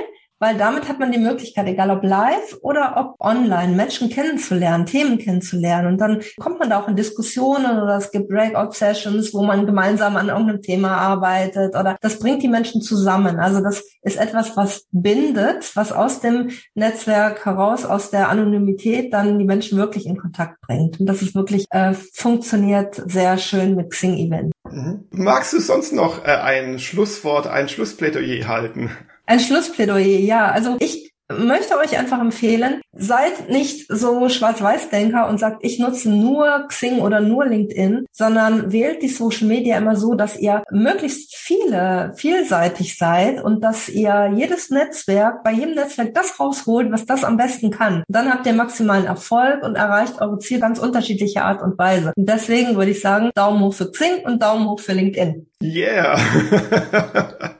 weil 0.45 0.57
damit 0.57 0.87
hat 0.87 0.99
man 0.99 1.11
die 1.11 1.17
Möglichkeit, 1.17 1.65
egal 1.65 1.89
ob 1.89 2.03
live 2.03 2.59
oder 2.61 2.93
ob 2.97 3.19
online, 3.19 3.75
Menschen 3.75 4.09
kennenzulernen, 4.09 4.85
Themen 4.85 5.17
kennenzulernen. 5.17 5.87
Und 5.87 5.97
dann 5.99 6.21
kommt 6.39 6.59
man 6.59 6.69
da 6.69 6.79
auch 6.79 6.87
in 6.87 6.95
Diskussionen 6.95 7.81
oder 7.81 7.97
es 7.97 8.11
gibt 8.11 8.29
Breakout-Sessions, 8.29 9.33
wo 9.33 9.41
man 9.41 9.65
gemeinsam 9.65 10.15
an 10.17 10.29
irgendeinem 10.29 10.61
Thema 10.61 10.97
arbeitet 10.97 11.75
oder 11.75 11.97
das 11.99 12.19
bringt 12.19 12.43
die 12.43 12.47
Menschen 12.47 12.83
zusammen. 12.83 13.39
Also 13.39 13.59
das 13.59 13.83
ist 14.03 14.17
etwas, 14.17 14.55
was 14.55 14.85
bindet, 14.91 15.75
was 15.75 15.91
aus 15.91 16.19
dem 16.19 16.51
Netzwerk 16.75 17.43
heraus, 17.43 17.83
aus 17.83 18.11
der 18.11 18.29
Anonymität 18.29 19.11
dann 19.13 19.39
die 19.39 19.45
Menschen 19.45 19.79
wirklich 19.79 20.05
in 20.05 20.15
Kontakt 20.15 20.61
bringt. 20.61 20.99
Und 20.99 21.07
das 21.07 21.23
ist 21.23 21.33
wirklich, 21.33 21.65
äh, 21.71 21.95
funktioniert 22.13 23.01
sehr 23.07 23.39
schön 23.39 23.75
mit 23.75 23.89
Xing 23.89 24.15
Event. 24.15 24.53
Mhm. 24.69 25.05
Magst 25.09 25.53
du 25.53 25.59
sonst 25.59 25.91
noch 25.91 26.23
äh, 26.23 26.27
ein 26.27 26.77
Schlusswort, 26.77 27.47
ein 27.47 27.67
Schlussplädoyer 27.67 28.47
halten? 28.47 28.91
Ein 29.25 29.39
Schlussplädoyer, 29.39 30.19
ja. 30.19 30.51
Also 30.51 30.77
ich 30.79 31.15
möchte 31.29 31.77
euch 31.77 31.97
einfach 31.97 32.19
empfehlen, 32.19 32.81
seid 32.93 33.49
nicht 33.49 33.87
so 33.89 34.29
Schwarz-Weiß-Denker 34.29 35.27
und 35.27 35.39
sagt, 35.39 35.57
ich 35.61 35.79
nutze 35.79 36.09
nur 36.09 36.65
Xing 36.67 36.99
oder 36.99 37.19
nur 37.19 37.45
LinkedIn, 37.45 38.05
sondern 38.11 38.71
wählt 38.71 39.01
die 39.01 39.09
Social 39.09 39.47
Media 39.47 39.77
immer 39.77 39.95
so, 39.95 40.13
dass 40.13 40.37
ihr 40.37 40.63
möglichst 40.69 41.35
viele, 41.35 42.13
vielseitig 42.15 42.97
seid 42.97 43.43
und 43.43 43.63
dass 43.63 43.89
ihr 43.89 44.31
jedes 44.35 44.69
Netzwerk, 44.69 45.43
bei 45.43 45.51
jedem 45.51 45.75
Netzwerk 45.75 46.13
das 46.13 46.39
rausholt, 46.39 46.91
was 46.91 47.05
das 47.05 47.23
am 47.23 47.37
besten 47.37 47.71
kann. 47.71 48.03
Dann 48.07 48.31
habt 48.31 48.45
ihr 48.45 48.53
maximalen 48.53 49.05
Erfolg 49.05 49.63
und 49.63 49.75
erreicht 49.75 50.21
eure 50.21 50.37
Ziele 50.37 50.59
ganz 50.59 50.79
unterschiedliche 50.79 51.43
Art 51.43 51.61
und 51.61 51.77
Weise. 51.77 52.13
Und 52.15 52.29
deswegen 52.29 52.75
würde 52.75 52.91
ich 52.91 53.01
sagen, 53.01 53.31
Daumen 53.33 53.61
hoch 53.61 53.73
für 53.73 53.91
Xing 53.91 54.23
und 54.25 54.43
Daumen 54.43 54.67
hoch 54.67 54.79
für 54.79 54.93
LinkedIn. 54.93 55.47
Yeah. 55.63 56.19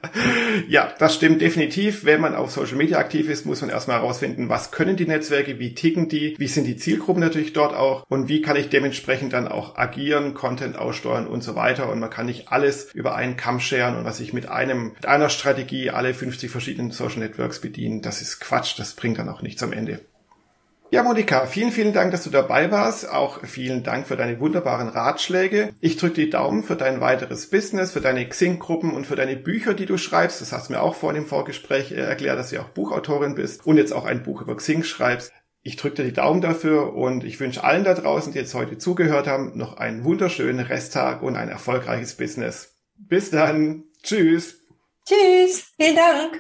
ja, 0.68 0.94
das 1.00 1.16
stimmt 1.16 1.42
definitiv. 1.42 2.06
Wenn 2.06 2.22
man 2.22 2.36
auf 2.36 2.52
Social 2.52 2.78
Media 2.78 2.98
aktiv 2.98 3.30
ist, 3.30 3.46
muss 3.46 3.62
man 3.62 3.70
erstmal 3.70 3.98
herausfinden, 3.98 4.50
was 4.50 4.72
können 4.72 4.96
die 4.96 5.08
Netzwerke, 5.08 5.60
wie 5.60 5.74
ticken 5.74 6.10
die, 6.10 6.36
wie 6.38 6.48
sind 6.48 6.66
die 6.66 6.78
Zielgruppen 6.78 7.22
natürlich 7.22 7.54
dort 7.54 7.74
auch 7.74 8.06
und 8.10 8.28
wie 8.28 8.42
kann 8.42 8.56
ich 8.56 8.70
dementsprechend 8.70 9.34
dann 9.34 9.48
auch 9.48 9.78
agieren, 9.78 10.34
Content 10.34 10.78
aussteuern 10.78 11.28
und 11.28 11.42
so 11.42 11.56
weiter. 11.56 11.92
Und 11.92 12.00
man 12.00 12.10
kann 12.10 12.26
nicht 12.26 12.50
alles 12.50 12.92
über 12.94 13.16
einen 13.16 13.38
Kamm 13.38 13.60
scheren 13.60 13.98
und 13.98 14.06
was 14.06 14.20
ich 14.20 14.34
mit 14.34 14.50
einem, 14.50 14.94
mit 14.94 15.06
einer 15.06 15.30
Strategie 15.30 15.90
alle 15.90 16.14
50 16.14 16.50
verschiedenen 16.50 16.92
Social 16.92 17.20
Networks 17.20 17.60
bedienen, 17.60 18.02
das 18.02 18.22
ist 18.22 18.40
Quatsch. 18.40 18.78
Das 18.78 18.94
bringt 18.94 19.20
dann 19.20 19.30
auch 19.30 19.42
nichts 19.42 19.64
am 19.64 19.74
Ende. 19.74 20.02
Ja, 20.92 21.02
Monika, 21.02 21.48
vielen, 21.48 21.72
vielen 21.72 21.94
Dank, 21.94 22.12
dass 22.12 22.24
du 22.24 22.30
dabei 22.30 22.70
warst. 22.70 23.10
Auch 23.10 23.44
vielen 23.44 23.84
Dank 23.84 24.08
für 24.08 24.16
deine 24.16 24.40
wunderbaren 24.40 24.88
Ratschläge. 24.88 25.74
Ich 25.82 25.98
drücke 25.98 26.14
die 26.14 26.30
Daumen 26.30 26.64
für 26.64 26.76
dein 26.76 27.02
weiteres 27.02 27.50
Business, 27.50 27.92
für 27.92 28.02
deine 28.02 28.28
Xing-Gruppen 28.28 28.94
und 28.94 29.08
für 29.08 29.16
deine 29.16 29.36
Bücher, 29.36 29.74
die 29.74 29.88
du 29.88 29.98
schreibst. 29.98 30.42
Das 30.42 30.52
hast 30.52 30.70
du 30.70 30.74
mir 30.74 30.82
auch 30.82 30.96
vor 30.96 31.14
dem 31.14 31.26
Vorgespräch 31.26 31.92
äh, 31.92 31.96
erklärt, 31.96 32.38
dass 32.38 32.52
du 32.52 32.60
auch 32.60 32.70
Buchautorin 32.70 33.34
bist 33.34 33.66
und 33.66 33.78
jetzt 33.78 33.94
auch 33.94 34.06
ein 34.06 34.24
Buch 34.24 34.42
über 34.42 34.56
Xing 34.56 34.84
schreibst. 34.84 35.34
Ich 35.64 35.76
drücke 35.76 35.96
dir 35.96 36.04
die 36.04 36.14
Daumen 36.14 36.42
dafür 36.42 36.94
und 36.94 37.24
ich 37.24 37.40
wünsche 37.40 37.64
allen 37.64 37.84
da 37.84 37.96
draußen, 37.96 38.32
die 38.32 38.38
jetzt 38.38 38.54
heute 38.54 38.78
zugehört 38.78 39.26
haben, 39.26 39.58
noch 39.58 39.78
einen 39.78 40.04
wunderschönen 40.04 40.60
Resttag 40.60 41.24
und 41.24 41.36
ein 41.36 41.50
erfolgreiches 41.50 42.16
Business. 42.16 42.76
Bis 42.96 43.32
dann. 43.32 43.86
Tschüss. 44.04 44.62
Tschüss. 45.04 45.74
Vielen 45.78 45.96
Dank. 45.96 46.32